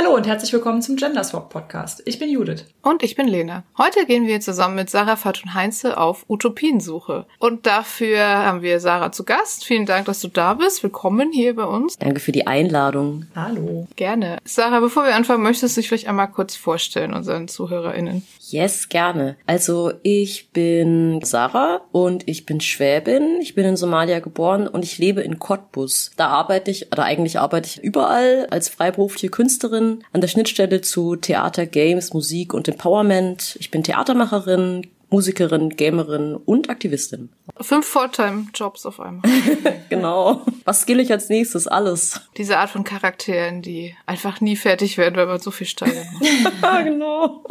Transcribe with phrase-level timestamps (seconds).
[0.00, 2.00] Hallo und herzlich willkommen zum Gender Swap Podcast.
[2.06, 2.64] Ich bin Judith.
[2.80, 3.64] Und ich bin Lena.
[3.76, 7.26] Heute gehen wir zusammen mit Sarah Fatun Heinze auf Utopiensuche.
[7.38, 9.66] Und dafür haben wir Sarah zu Gast.
[9.66, 10.82] Vielen Dank, dass du da bist.
[10.82, 11.98] Willkommen hier bei uns.
[11.98, 13.26] Danke für die Einladung.
[13.36, 13.88] Hallo.
[13.96, 14.38] Gerne.
[14.44, 18.26] Sarah, bevor wir anfangen, möchtest du dich vielleicht einmal kurz vorstellen unseren ZuhörerInnen?
[18.50, 19.36] Yes, gerne.
[19.46, 23.38] Also ich bin Sarah und ich bin Schwäbin.
[23.40, 26.10] Ich bin in Somalia geboren und ich lebe in Cottbus.
[26.16, 31.16] Da arbeite ich, oder eigentlich arbeite ich überall als freiberufliche Künstlerin an der Schnittstelle zu
[31.16, 33.56] Theater, Games, Musik und Empowerment.
[33.60, 37.30] Ich bin Theatermacherin, Musikerin, Gamerin und Aktivistin.
[37.60, 39.22] Fünf Fulltime-Jobs auf einmal.
[39.88, 40.42] genau.
[40.64, 41.66] Was skill ich als nächstes?
[41.66, 42.20] Alles.
[42.36, 46.06] Diese Art von Charakteren, die einfach nie fertig werden, weil man so viel steigert.
[46.84, 47.44] genau.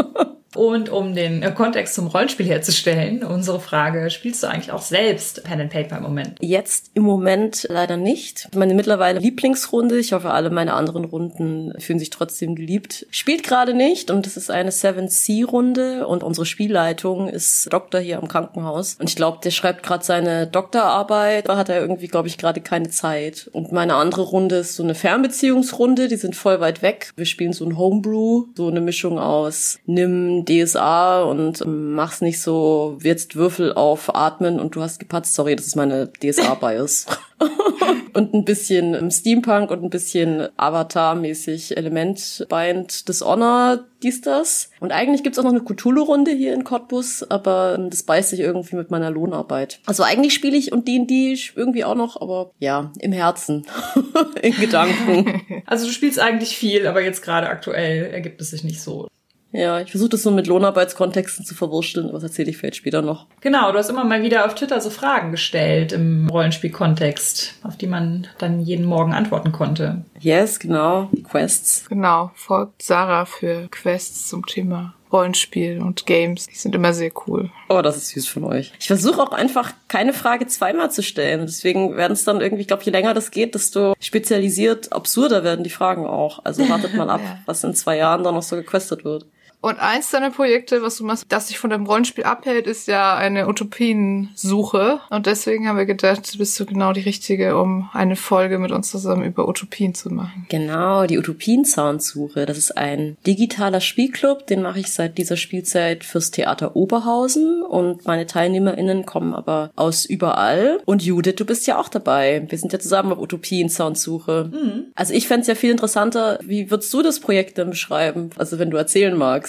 [0.56, 5.62] Und um den Kontext zum Rollenspiel herzustellen, unsere Frage, spielst du eigentlich auch selbst Pen
[5.62, 6.36] and Paper im Moment?
[6.42, 8.50] Jetzt im Moment leider nicht.
[8.56, 13.74] Meine mittlerweile Lieblingsrunde, ich hoffe alle meine anderen Runden fühlen sich trotzdem geliebt, spielt gerade
[13.74, 19.10] nicht und es ist eine 7C-Runde und unsere Spielleitung ist Doktor hier am Krankenhaus und
[19.10, 22.90] ich glaube, der schreibt gerade seine Doktorarbeit, da hat er irgendwie, glaube ich, gerade keine
[22.90, 23.50] Zeit.
[23.54, 27.12] Und meine andere Runde ist so eine Fernbeziehungsrunde, die sind voll weit weg.
[27.16, 32.98] Wir spielen so ein Homebrew, so eine Mischung aus Nimm DSA und mach's nicht so,
[33.02, 35.36] jetzt Würfel auf Atmen und du hast gepatzt.
[35.36, 37.06] Sorry, das ist meine DSA-Bias.
[38.14, 44.70] und ein bisschen Steampunk und ein bisschen Avatar-mäßig Element Bind Dishonor, dies, das.
[44.80, 48.76] Und eigentlich gibt's auch noch eine Cthulhu-Runde hier in Cottbus, aber das beißt sich irgendwie
[48.76, 49.80] mit meiner Lohnarbeit.
[49.86, 53.66] Also eigentlich spiele ich und D&D irgendwie auch noch, aber ja, im Herzen,
[54.42, 55.42] in Gedanken.
[55.66, 59.08] Also du spielst eigentlich viel, aber jetzt gerade aktuell ergibt es sich nicht so.
[59.52, 63.02] Ja, ich versuche das so mit Lohnarbeitskontexten zu verwurschteln, aber das erzähle ich vielleicht später
[63.02, 63.26] noch.
[63.42, 67.88] Genau, du hast immer mal wieder auf Twitter so Fragen gestellt im Rollenspielkontext, auf die
[67.88, 70.04] man dann jeden Morgen antworten konnte.
[70.20, 71.86] Yes, genau, die Quests.
[71.90, 76.46] Genau, folgt Sarah für Quests zum Thema Rollenspiel und Games.
[76.46, 77.50] Die sind immer sehr cool.
[77.68, 78.72] Oh, das ist süß von euch.
[78.80, 81.42] Ich versuche auch einfach keine Frage zweimal zu stellen.
[81.42, 85.64] Deswegen werden es dann irgendwie, ich glaube, je länger das geht, desto spezialisiert absurder werden
[85.64, 86.46] die Fragen auch.
[86.46, 87.40] Also wartet mal ab, ja.
[87.46, 89.26] was in zwei Jahren dann noch so gequestet wird.
[89.62, 93.18] Und eins deiner Projekte, was du machst, das dich von deinem Rollenspiel abhält, ist ja
[93.18, 95.02] eine Utopiensuche.
[95.10, 98.90] Und deswegen haben wir gedacht, bist du genau die Richtige, um eine Folge mit uns
[98.90, 100.46] zusammen über Utopien zu machen.
[100.48, 102.46] Genau, die Utopien-Soundsuche.
[102.46, 107.62] Das ist ein digitaler Spielclub, den mache ich seit dieser Spielzeit fürs Theater Oberhausen.
[107.62, 110.80] Und meine TeilnehmerInnen kommen aber aus überall.
[110.86, 112.46] Und Judith, du bist ja auch dabei.
[112.48, 114.52] Wir sind ja zusammen auf Utopien-Soundsuche.
[114.54, 114.86] Mhm.
[114.96, 118.30] Also ich fände es ja viel interessanter, wie würdest du das Projekt denn beschreiben?
[118.38, 119.49] Also wenn du erzählen magst.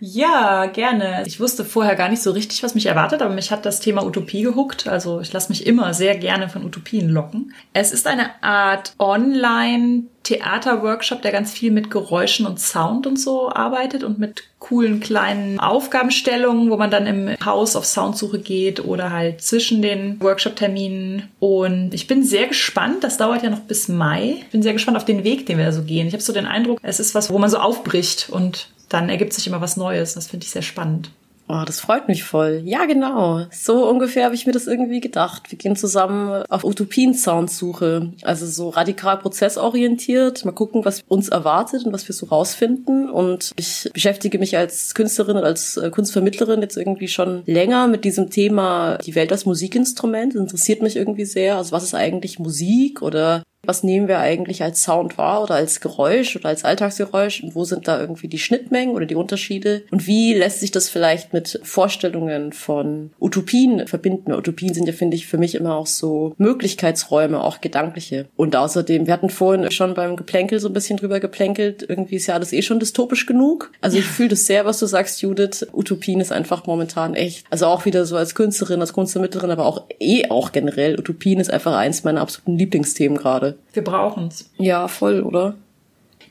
[0.00, 1.24] Ja, gerne.
[1.26, 4.04] Ich wusste vorher gar nicht so richtig, was mich erwartet, aber mich hat das Thema
[4.04, 4.86] Utopie gehuckt.
[4.86, 7.52] Also ich lasse mich immer sehr gerne von Utopien locken.
[7.72, 13.50] Es ist eine Art Online- Theaterworkshop, der ganz viel mit Geräuschen und Sound und so
[13.50, 19.10] arbeitet und mit coolen kleinen Aufgabenstellungen, wo man dann im Haus auf Soundsuche geht oder
[19.10, 21.28] halt zwischen den Workshop-Terminen.
[21.40, 24.36] Und ich bin sehr gespannt, das dauert ja noch bis Mai.
[24.40, 26.06] Ich bin sehr gespannt auf den Weg, den wir da so gehen.
[26.06, 29.32] Ich habe so den Eindruck, es ist was, wo man so aufbricht und dann ergibt
[29.32, 30.14] sich immer was Neues.
[30.14, 31.10] Das finde ich sehr spannend.
[31.50, 32.60] Oh, das freut mich voll.
[32.66, 33.46] Ja, genau.
[33.50, 35.50] So ungefähr habe ich mir das irgendwie gedacht.
[35.50, 38.12] Wir gehen zusammen auf Utopien-Soundsuche.
[38.22, 40.44] Also so radikal prozessorientiert.
[40.44, 43.08] Mal gucken, was uns erwartet und was wir so rausfinden.
[43.08, 48.04] Und ich beschäftige mich als Künstlerin und als äh, Kunstvermittlerin jetzt irgendwie schon länger mit
[48.04, 50.34] diesem Thema die Welt als Musikinstrument.
[50.34, 51.56] Das interessiert mich irgendwie sehr.
[51.56, 55.80] Also was ist eigentlich Musik oder was nehmen wir eigentlich als Sound wahr oder als
[55.80, 60.06] Geräusch oder als Alltagsgeräusch und wo sind da irgendwie die Schnittmengen oder die Unterschiede und
[60.06, 64.32] wie lässt sich das vielleicht mit Vorstellungen von Utopien verbinden.
[64.32, 68.26] Utopien sind ja, finde ich, für mich immer auch so Möglichkeitsräume, auch gedankliche.
[68.36, 72.26] Und außerdem, wir hatten vorhin schon beim Geplänkel so ein bisschen drüber geplänkelt, irgendwie ist
[72.26, 73.70] ja alles eh schon dystopisch genug.
[73.82, 75.66] Also ich fühle das sehr, was du sagst, Judith.
[75.74, 79.84] Utopien ist einfach momentan echt, also auch wieder so als Künstlerin, als Kunstvermittlerin, aber auch
[80.00, 80.98] eh auch generell.
[80.98, 83.57] Utopien ist einfach eins meiner absoluten Lieblingsthemen gerade.
[83.72, 84.50] Wir brauchen es.
[84.58, 85.54] Ja, voll, oder?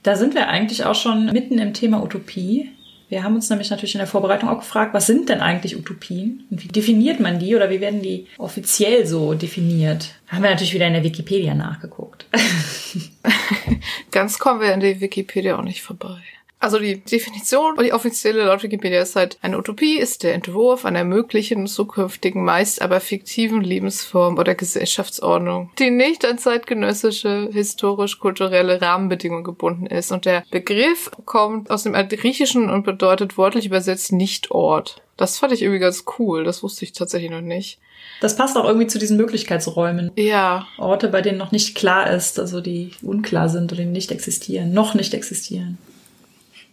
[0.03, 2.71] Da sind wir eigentlich auch schon mitten im Thema Utopie.
[3.09, 6.45] Wir haben uns nämlich natürlich in der Vorbereitung auch gefragt, was sind denn eigentlich Utopien
[6.51, 10.15] und wie definiert man die oder wie werden die offiziell so definiert?
[10.27, 12.25] Haben wir natürlich wieder in der Wikipedia nachgeguckt.
[14.11, 16.21] Ganz kommen wir in die Wikipedia auch nicht vorbei.
[16.59, 21.03] Also die Definition, die offizielle laut Wikipedia ist halt, eine Utopie ist der Entwurf einer
[21.03, 29.85] möglichen zukünftigen, meist aber fiktiven Lebensform oder Gesellschaftsordnung, die nicht an zeitgenössische, historisch-kulturelle Rahmenbedingungen gebunden
[29.85, 30.11] ist.
[30.11, 35.01] Und der Begriff kommt aus dem Griechischen und bedeutet wortlich übersetzt Nicht-Ort.
[35.15, 36.43] Das fand ich irgendwie ganz cool.
[36.43, 37.79] Das wusste ich tatsächlich noch nicht.
[38.21, 40.11] Das passt auch irgendwie zu diesen Möglichkeitsräumen.
[40.15, 40.67] Ja.
[40.77, 44.73] Orte, bei denen noch nicht klar ist, also die unklar sind oder die nicht existieren,
[44.73, 45.77] noch nicht existieren.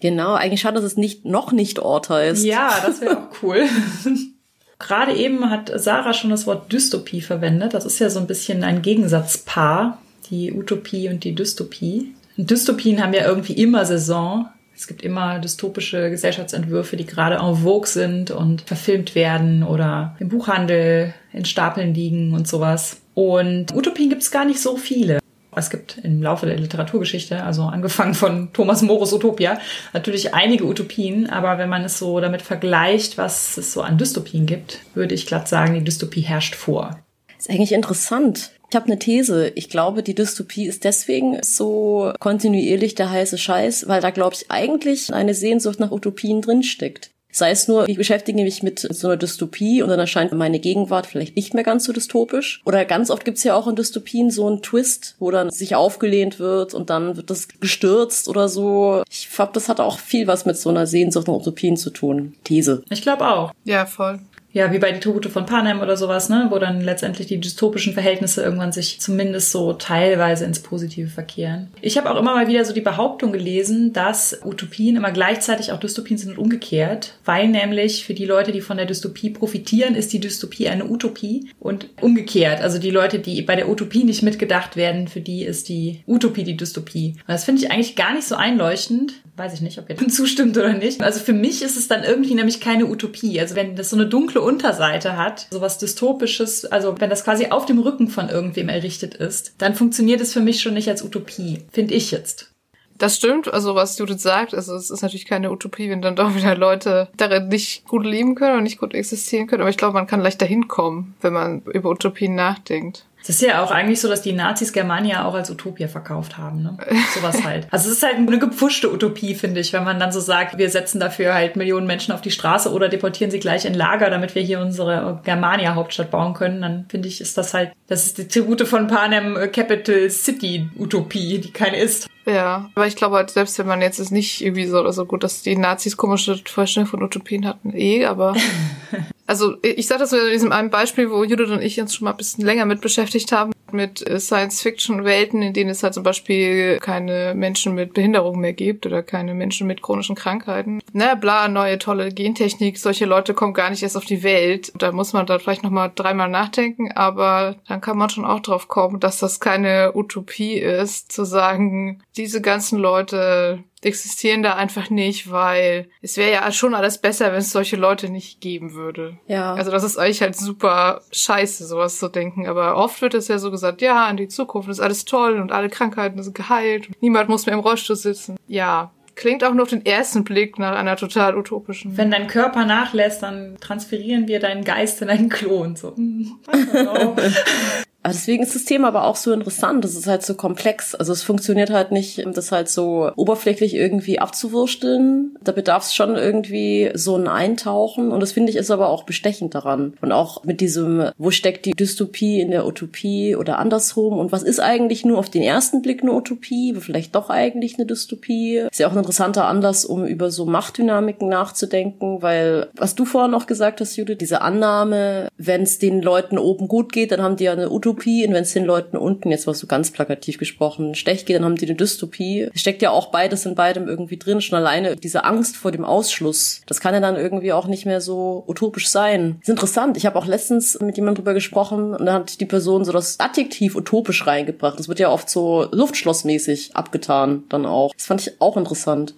[0.00, 2.44] Genau, eigentlich schade, dass es nicht noch nicht Ort heißt.
[2.44, 3.64] Ja, das wäre auch cool.
[4.78, 7.74] Gerade eben hat Sarah schon das Wort Dystopie verwendet.
[7.74, 9.98] Das ist ja so ein bisschen ein Gegensatzpaar,
[10.30, 12.14] die Utopie und die Dystopie.
[12.36, 14.48] Dystopien haben ja irgendwie immer Saison.
[14.76, 20.28] Es gibt immer dystopische Gesellschaftsentwürfe, die gerade en vogue sind und verfilmt werden oder im
[20.28, 23.00] Buchhandel in Stapeln liegen und sowas.
[23.14, 25.20] Und Utopien gibt es gar nicht so viele.
[25.56, 29.58] Es gibt im Laufe der Literaturgeschichte, also angefangen von Thomas Morus Utopia,
[29.92, 34.46] natürlich einige Utopien, aber wenn man es so damit vergleicht, was es so an Dystopien
[34.46, 36.98] gibt, würde ich glatt sagen, die Dystopie herrscht vor.
[37.38, 38.50] ist eigentlich interessant.
[38.70, 39.52] Ich habe eine These.
[39.54, 44.50] Ich glaube, die Dystopie ist deswegen so kontinuierlich der heiße Scheiß, weil da, glaube ich,
[44.50, 47.10] eigentlich eine Sehnsucht nach Utopien drinsteckt.
[47.34, 51.06] Sei es nur, ich beschäftige mich mit so einer Dystopie und dann erscheint meine Gegenwart
[51.06, 52.62] vielleicht nicht mehr ganz so dystopisch.
[52.64, 56.38] Oder ganz oft gibt's ja auch in Dystopien so einen Twist, wo dann sich aufgelehnt
[56.38, 59.02] wird und dann wird das gestürzt oder so.
[59.10, 62.34] Ich glaube, das hat auch viel was mit so einer Sehnsucht nach Utopien zu tun.
[62.44, 62.84] These.
[62.88, 63.52] Ich glaube auch.
[63.64, 64.20] Ja, voll.
[64.54, 67.92] Ja, wie bei die Tribute von Panem oder sowas, ne, wo dann letztendlich die dystopischen
[67.92, 71.72] Verhältnisse irgendwann sich zumindest so teilweise ins Positive verkehren.
[71.80, 75.80] Ich habe auch immer mal wieder so die Behauptung gelesen, dass Utopien immer gleichzeitig auch
[75.80, 80.12] Dystopien sind und umgekehrt, weil nämlich für die Leute, die von der Dystopie profitieren, ist
[80.12, 82.60] die Dystopie eine Utopie und umgekehrt.
[82.60, 86.44] Also die Leute, die bei der Utopie nicht mitgedacht werden, für die ist die Utopie
[86.44, 87.16] die Dystopie.
[87.26, 89.14] Und das finde ich eigentlich gar nicht so einleuchtend.
[89.36, 91.02] Weiß ich nicht, ob ihr dem zustimmt oder nicht.
[91.02, 93.40] Also für mich ist es dann irgendwie nämlich keine Utopie.
[93.40, 97.66] Also wenn das so eine dunkle Unterseite hat, sowas dystopisches, also wenn das quasi auf
[97.66, 101.62] dem Rücken von irgendwem errichtet ist, dann funktioniert es für mich schon nicht als Utopie,
[101.72, 102.50] finde ich jetzt.
[102.96, 106.36] Das stimmt, also was Judith sagt, also es ist natürlich keine Utopie, wenn dann doch
[106.36, 109.94] wieder Leute darin nicht gut leben können und nicht gut existieren können, aber ich glaube,
[109.94, 113.04] man kann leicht dahin kommen, wenn man über Utopien nachdenkt.
[113.26, 116.62] Es ist ja auch eigentlich so, dass die Nazis Germania auch als Utopia verkauft haben,
[116.62, 116.76] ne?
[117.14, 117.66] Sowas halt.
[117.70, 120.68] Also es ist halt eine gepfuschte Utopie, finde ich, wenn man dann so sagt, wir
[120.68, 124.34] setzen dafür halt Millionen Menschen auf die Straße oder deportieren sie gleich in Lager, damit
[124.34, 128.28] wir hier unsere Germania-Hauptstadt bauen können, dann finde ich, ist das halt, das ist die
[128.28, 132.08] Tribute von Panem Capital City Utopie, die keine ist.
[132.26, 135.04] Ja, aber ich glaube halt, selbst wenn man jetzt ist nicht irgendwie so oder so
[135.04, 138.34] gut, dass die Nazis komische Vorstellungen von Utopien hatten, eh, aber
[139.26, 142.12] also ich sage das in diesem einen Beispiel, wo Judith und ich uns schon mal
[142.12, 146.78] ein bisschen länger mit beschäftigt haben, mit äh, Science-Fiction-Welten, in denen es halt zum Beispiel
[146.78, 150.80] keine Menschen mit Behinderung mehr gibt oder keine Menschen mit chronischen Krankheiten.
[150.92, 154.72] Na, bla, neue tolle Gentechnik, solche Leute kommen gar nicht erst auf die Welt.
[154.78, 158.68] Da muss man da vielleicht nochmal dreimal nachdenken, aber dann kann man schon auch drauf
[158.68, 165.30] kommen, dass das keine Utopie ist, zu sagen, diese ganzen Leute existieren da einfach nicht,
[165.30, 169.18] weil es wäre ja schon alles besser, wenn es solche Leute nicht geben würde.
[169.26, 169.54] Ja.
[169.54, 172.46] Also das ist eigentlich halt super scheiße, sowas zu denken.
[172.46, 175.52] Aber oft wird es ja so gesagt, ja, in die Zukunft ist alles toll und
[175.52, 176.88] alle Krankheiten sind geheilt.
[176.88, 178.36] Und niemand muss mehr im Rollstuhl sitzen.
[178.46, 181.96] Ja, klingt auch nur auf den ersten Blick nach einer total utopischen.
[181.96, 185.76] Wenn dein Körper nachlässt, dann transferieren wir deinen Geist in einen Klon.
[185.76, 185.94] So.
[188.06, 189.84] Deswegen ist das Thema aber auch so interessant.
[189.84, 190.94] Das ist halt so komplex.
[190.94, 195.36] Also es funktioniert halt nicht, das halt so oberflächlich irgendwie abzuwursteln.
[195.42, 198.10] Da bedarf es schon irgendwie so ein Eintauchen.
[198.10, 199.94] Und das finde ich ist aber auch bestechend daran.
[200.02, 204.18] Und auch mit diesem, wo steckt die Dystopie in der Utopie oder andersrum?
[204.18, 206.74] Und was ist eigentlich nur auf den ersten Blick eine Utopie?
[206.78, 208.66] Vielleicht doch eigentlich eine Dystopie?
[208.70, 213.30] Ist ja auch ein interessanter Anlass, um über so Machtdynamiken nachzudenken, weil was du vorhin
[213.30, 217.36] noch gesagt hast, Judith, diese Annahme, wenn es den Leuten oben gut geht, dann haben
[217.36, 219.90] die ja eine Utopie Utopie und wenn es den Leuten unten, jetzt war so ganz
[219.90, 222.48] plakativ gesprochen, schlecht geht, dann haben die eine Dystopie.
[222.52, 224.40] Es steckt ja auch beides in beidem irgendwie drin.
[224.40, 228.00] Schon alleine diese Angst vor dem Ausschluss, das kann ja dann irgendwie auch nicht mehr
[228.00, 229.36] so utopisch sein.
[229.40, 229.96] Das ist interessant.
[229.96, 233.20] Ich habe auch letztens mit jemandem drüber gesprochen und da hat die Person so das
[233.20, 234.78] Adjektiv utopisch reingebracht.
[234.78, 237.92] Das wird ja oft so luftschlossmäßig abgetan dann auch.
[237.94, 239.14] Das fand ich auch interessant.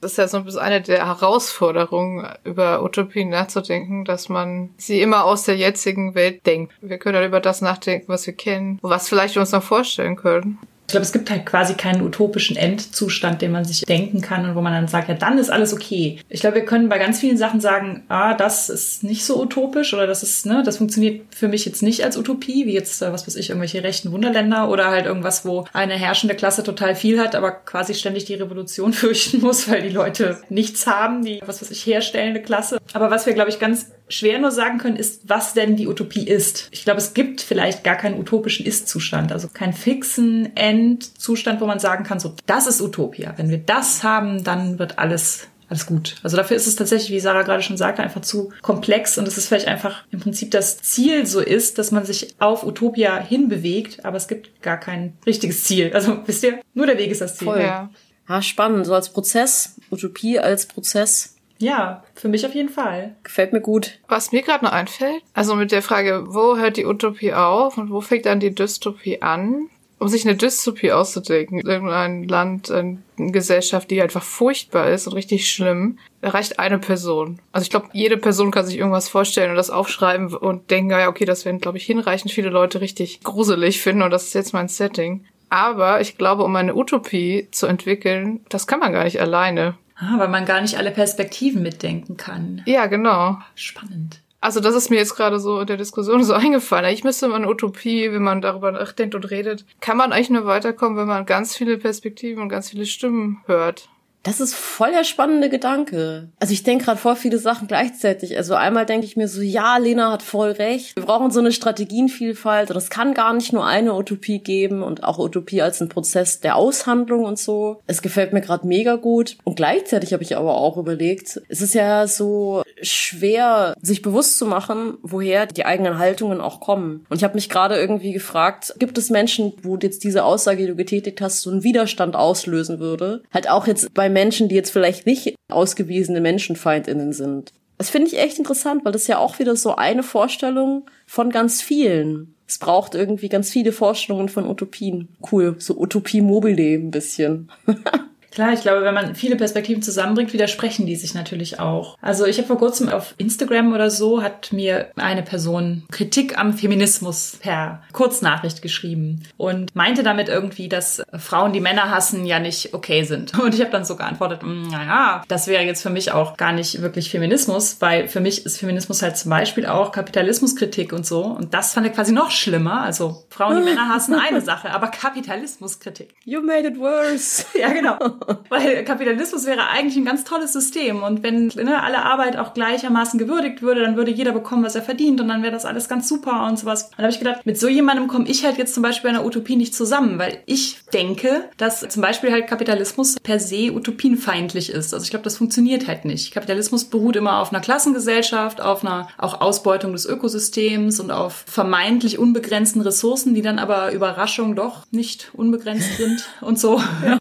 [0.00, 5.00] Das ist ja so ein bisschen eine der Herausforderungen, über Utopien nachzudenken, dass man sie
[5.00, 6.72] immer aus der jetzigen Welt denkt.
[6.80, 10.16] Wir können halt über das nachdenken, was wir kennen, was vielleicht wir uns noch vorstellen
[10.16, 10.58] können.
[10.88, 14.54] Ich glaube, es gibt halt quasi keinen utopischen Endzustand, den man sich denken kann und
[14.54, 16.18] wo man dann sagt, ja, dann ist alles okay.
[16.30, 19.92] Ich glaube, wir können bei ganz vielen Sachen sagen, ah, das ist nicht so utopisch
[19.92, 23.12] oder das ist, ne, das funktioniert für mich jetzt nicht als Utopie, wie jetzt, äh,
[23.12, 27.20] was weiß ich, irgendwelche rechten Wunderländer oder halt irgendwas, wo eine herrschende Klasse total viel
[27.20, 31.60] hat, aber quasi ständig die Revolution fürchten muss, weil die Leute nichts haben, die, was
[31.60, 32.78] weiß ich, herstellende Klasse.
[32.94, 36.26] Aber was wir, glaube ich, ganz schwer nur sagen können, ist, was denn die Utopie
[36.26, 36.68] ist.
[36.70, 41.78] Ich glaube, es gibt vielleicht gar keinen utopischen Ist-Zustand, also keinen fixen Endzustand, wo man
[41.78, 43.34] sagen kann, so, das ist Utopia.
[43.36, 46.16] Wenn wir das haben, dann wird alles alles gut.
[46.22, 49.36] Also dafür ist es tatsächlich, wie Sarah gerade schon sagte, einfach zu komplex und es
[49.36, 54.04] ist vielleicht einfach im Prinzip das Ziel so ist, dass man sich auf Utopia hinbewegt,
[54.04, 55.92] aber es gibt gar kein richtiges Ziel.
[55.92, 57.48] Also wisst ihr, nur der Weg ist das Ziel.
[57.48, 57.60] Voll.
[57.60, 57.90] Ja.
[58.28, 58.86] Ja, spannend.
[58.86, 61.34] So als Prozess Utopie als Prozess.
[61.58, 63.16] Ja, für mich auf jeden Fall.
[63.24, 63.98] Gefällt mir gut.
[64.08, 67.90] Was mir gerade noch einfällt, also mit der Frage, wo hört die Utopie auf und
[67.90, 69.68] wo fängt dann die Dystopie an?
[70.00, 75.50] Um sich eine Dystopie auszudenken, irgendein Land, eine Gesellschaft, die einfach furchtbar ist und richtig
[75.50, 77.40] schlimm, erreicht eine Person.
[77.50, 81.08] Also ich glaube, jede Person kann sich irgendwas vorstellen und das aufschreiben und denken, ja,
[81.08, 84.52] okay, das werden, glaube ich, hinreichend viele Leute richtig gruselig finden und das ist jetzt
[84.52, 85.24] mein Setting.
[85.50, 89.74] Aber ich glaube, um eine Utopie zu entwickeln, das kann man gar nicht alleine.
[89.98, 92.62] Ah, weil man gar nicht alle Perspektiven mitdenken kann.
[92.66, 93.38] Ja, genau.
[93.54, 94.20] Spannend.
[94.40, 96.92] Also das ist mir jetzt gerade so in der Diskussion so eingefallen.
[96.92, 100.46] Ich müsste mal eine Utopie, wenn man darüber nachdenkt und redet, kann man eigentlich nur
[100.46, 103.88] weiterkommen, wenn man ganz viele Perspektiven und ganz viele Stimmen hört.
[104.28, 106.28] Das ist voll der spannende Gedanke.
[106.38, 108.36] Also ich denke gerade voll viele Sachen gleichzeitig.
[108.36, 110.96] Also einmal denke ich mir so, ja, Lena hat voll recht.
[110.96, 115.02] Wir brauchen so eine Strategienvielfalt und es kann gar nicht nur eine Utopie geben und
[115.02, 117.80] auch Utopie als ein Prozess der Aushandlung und so.
[117.86, 119.38] Es gefällt mir gerade mega gut.
[119.44, 124.44] Und gleichzeitig habe ich aber auch überlegt, es ist ja so schwer, sich bewusst zu
[124.44, 127.06] machen, woher die eigenen Haltungen auch kommen.
[127.08, 130.66] Und ich habe mich gerade irgendwie gefragt, gibt es Menschen, wo jetzt diese Aussage, die
[130.66, 133.22] du getätigt hast, so einen Widerstand auslösen würde?
[133.32, 137.52] Halt auch jetzt bei Menschen, die jetzt vielleicht nicht ausgewiesene Menschenfeindinnen sind.
[137.78, 141.62] Das finde ich echt interessant, weil das ja auch wieder so eine Vorstellung von ganz
[141.62, 142.34] vielen.
[142.44, 145.08] Es braucht irgendwie ganz viele Vorstellungen von Utopien.
[145.30, 147.48] Cool, so Utopie mobile ein bisschen.
[148.30, 151.96] Klar, ich glaube, wenn man viele Perspektiven zusammenbringt, widersprechen die sich natürlich auch.
[152.00, 156.52] Also ich habe vor kurzem auf Instagram oder so hat mir eine Person Kritik am
[156.52, 162.74] Feminismus per Kurznachricht geschrieben und meinte damit irgendwie, dass Frauen, die Männer hassen, ja nicht
[162.74, 163.38] okay sind.
[163.38, 166.52] Und ich habe dann so geantwortet, hm, naja, das wäre jetzt für mich auch gar
[166.52, 171.24] nicht wirklich Feminismus, weil für mich ist Feminismus halt zum Beispiel auch Kapitalismuskritik und so.
[171.24, 172.82] Und das fand ich quasi noch schlimmer.
[172.82, 176.14] Also Frauen, die Männer hassen, eine Sache, aber Kapitalismuskritik.
[176.24, 177.44] You made it worse.
[177.58, 177.98] Ja, genau.
[178.48, 181.02] Weil Kapitalismus wäre eigentlich ein ganz tolles System.
[181.02, 184.82] Und wenn ne, alle Arbeit auch gleichermaßen gewürdigt würde, dann würde jeder bekommen, was er
[184.82, 185.20] verdient.
[185.20, 186.84] Und dann wäre das alles ganz super und sowas.
[186.84, 189.16] Und da habe ich gedacht, mit so jemandem komme ich halt jetzt zum Beispiel in
[189.16, 194.70] einer Utopie nicht zusammen, weil ich denke, dass zum Beispiel halt Kapitalismus per se utopienfeindlich
[194.70, 194.94] ist.
[194.94, 196.32] Also ich glaube, das funktioniert halt nicht.
[196.32, 202.18] Kapitalismus beruht immer auf einer Klassengesellschaft, auf einer auch Ausbeutung des Ökosystems und auf vermeintlich
[202.18, 206.80] unbegrenzten Ressourcen, die dann aber Überraschung doch nicht unbegrenzt sind und so.
[207.04, 207.18] Ja.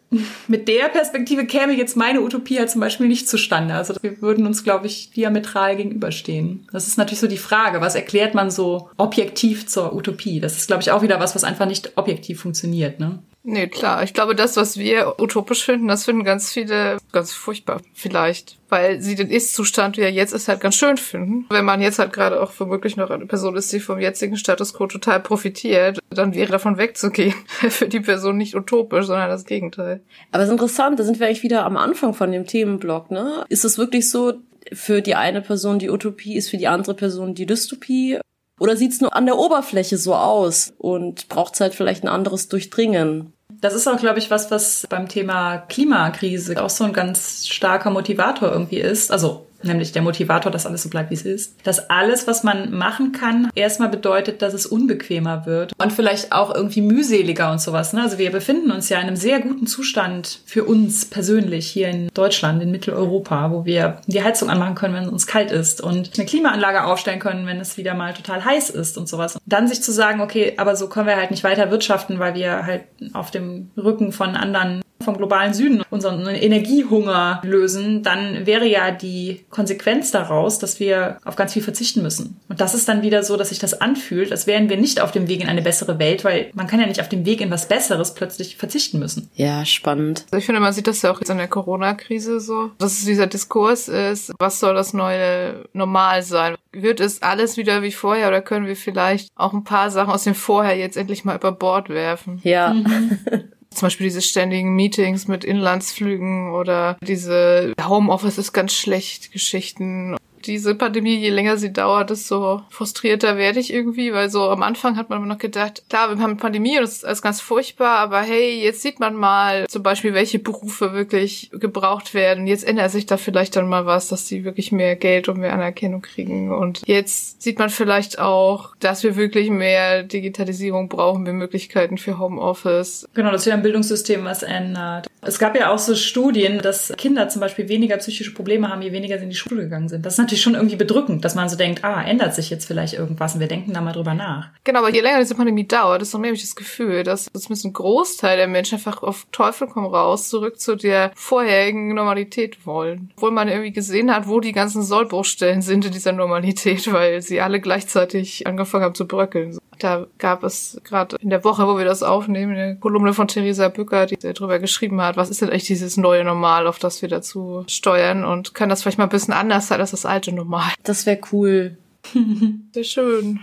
[0.47, 3.73] Mit der Perspektive käme jetzt meine Utopie halt zum Beispiel nicht zustande.
[3.73, 6.65] Also wir würden uns, glaube ich, diametral gegenüberstehen.
[6.71, 10.39] Das ist natürlich so die Frage, was erklärt man so objektiv zur Utopie?
[10.39, 13.01] Das ist, glaube ich, auch wieder was, was einfach nicht objektiv funktioniert.
[13.01, 13.19] Ne?
[13.49, 14.03] Nee, klar.
[14.03, 17.79] Ich glaube, das, was wir utopisch finden, das finden ganz viele ganz furchtbar.
[17.93, 18.57] Vielleicht.
[18.67, 21.45] Weil sie den Ist-Zustand, wie er jetzt ist, halt ganz schön finden.
[21.49, 24.73] Wenn man jetzt halt gerade auch womöglich noch eine Person ist, die vom jetzigen Status
[24.73, 27.35] quo total profitiert, dann wäre davon wegzugehen.
[27.47, 30.01] Für die Person nicht utopisch, sondern das Gegenteil.
[30.33, 33.45] Aber es ist interessant, da sind wir eigentlich wieder am Anfang von dem Themenblock, ne?
[33.47, 34.33] Ist es wirklich so,
[34.73, 38.19] für die eine Person die Utopie ist für die andere Person die Dystopie?
[38.59, 43.31] Oder sieht's nur an der Oberfläche so aus und braucht's halt vielleicht ein anderes Durchdringen?
[43.59, 47.89] Das ist auch, glaube ich, was, was beim Thema Klimakrise auch so ein ganz starker
[47.89, 49.11] Motivator irgendwie ist.
[49.11, 51.55] Also nämlich der Motivator, dass alles so bleibt, wie es ist.
[51.63, 56.53] Dass alles, was man machen kann, erstmal bedeutet, dass es unbequemer wird und vielleicht auch
[56.53, 57.93] irgendwie mühseliger und sowas.
[57.93, 58.01] Ne?
[58.01, 62.09] Also wir befinden uns ja in einem sehr guten Zustand für uns persönlich hier in
[62.13, 66.11] Deutschland, in Mitteleuropa, wo wir die Heizung anmachen können, wenn es uns kalt ist und
[66.17, 69.35] eine Klimaanlage aufstellen können, wenn es wieder mal total heiß ist und sowas.
[69.35, 72.35] Und dann sich zu sagen, okay, aber so können wir halt nicht weiter wirtschaften, weil
[72.35, 72.83] wir halt
[73.13, 79.45] auf dem Rücken von anderen vom globalen Süden unseren Energiehunger lösen, dann wäre ja die
[79.49, 82.39] Konsequenz daraus, dass wir auf ganz viel verzichten müssen.
[82.49, 85.11] Und das ist dann wieder so, dass sich das anfühlt, als wären wir nicht auf
[85.11, 87.51] dem Weg in eine bessere Welt, weil man kann ja nicht auf dem Weg in
[87.51, 89.29] was Besseres plötzlich verzichten müssen.
[89.35, 90.25] Ja, spannend.
[90.31, 93.05] Also ich finde, man sieht das ja auch jetzt in der Corona-Krise so, dass es
[93.05, 96.55] dieser Diskurs ist, was soll das neue Normal sein?
[96.71, 100.23] Wird es alles wieder wie vorher oder können wir vielleicht auch ein paar Sachen aus
[100.23, 102.39] dem Vorher jetzt endlich mal über Bord werfen?
[102.43, 102.73] Ja.
[102.73, 103.19] Mhm.
[103.77, 110.75] Zum Beispiel diese ständigen Meetings mit Inlandsflügen oder diese Homeoffice ist ganz schlecht Geschichten diese
[110.75, 115.09] Pandemie, je länger sie dauert, desto frustrierter werde ich irgendwie, weil so am Anfang hat
[115.09, 118.63] man noch gedacht, klar, wir haben eine Pandemie und das ist ganz furchtbar, aber hey,
[118.63, 122.47] jetzt sieht man mal zum Beispiel, welche Berufe wirklich gebraucht werden.
[122.47, 125.53] Jetzt ändert sich da vielleicht dann mal was, dass die wirklich mehr Geld und mehr
[125.53, 126.51] Anerkennung kriegen.
[126.51, 132.19] Und jetzt sieht man vielleicht auch, dass wir wirklich mehr Digitalisierung brauchen, mehr Möglichkeiten für
[132.19, 133.07] Homeoffice.
[133.13, 135.07] Genau, dass sich am Bildungssystem was ändert.
[135.21, 138.91] Es gab ja auch so Studien, dass Kinder zum Beispiel weniger psychische Probleme haben, je
[138.91, 140.05] weniger sie in die Schule gegangen sind.
[140.05, 142.93] Das ist natürlich schon irgendwie bedrückend, dass man so denkt, ah, ändert sich jetzt vielleicht
[142.93, 144.49] irgendwas und wir denken da mal drüber nach.
[144.63, 147.65] Genau, aber je länger diese Pandemie dauert, desto mehr habe ich das Gefühl, dass zumindest
[147.65, 153.11] ein Großteil der Menschen einfach auf Teufel komm raus zurück zu der vorherigen Normalität wollen.
[153.15, 157.41] Obwohl man irgendwie gesehen hat, wo die ganzen Sollbruchstellen sind in dieser Normalität, weil sie
[157.41, 159.57] alle gleichzeitig angefangen haben zu bröckeln.
[159.79, 163.69] Da gab es gerade in der Woche, wo wir das aufnehmen, eine Kolumne von Theresa
[163.69, 167.09] Bücker, die darüber geschrieben hat, was ist denn echt dieses neue Normal, auf das wir
[167.09, 170.71] dazu steuern und kann das vielleicht mal ein bisschen anders sein als das alte Normal.
[170.83, 171.77] Das wäre cool.
[172.73, 173.39] Sehr schön.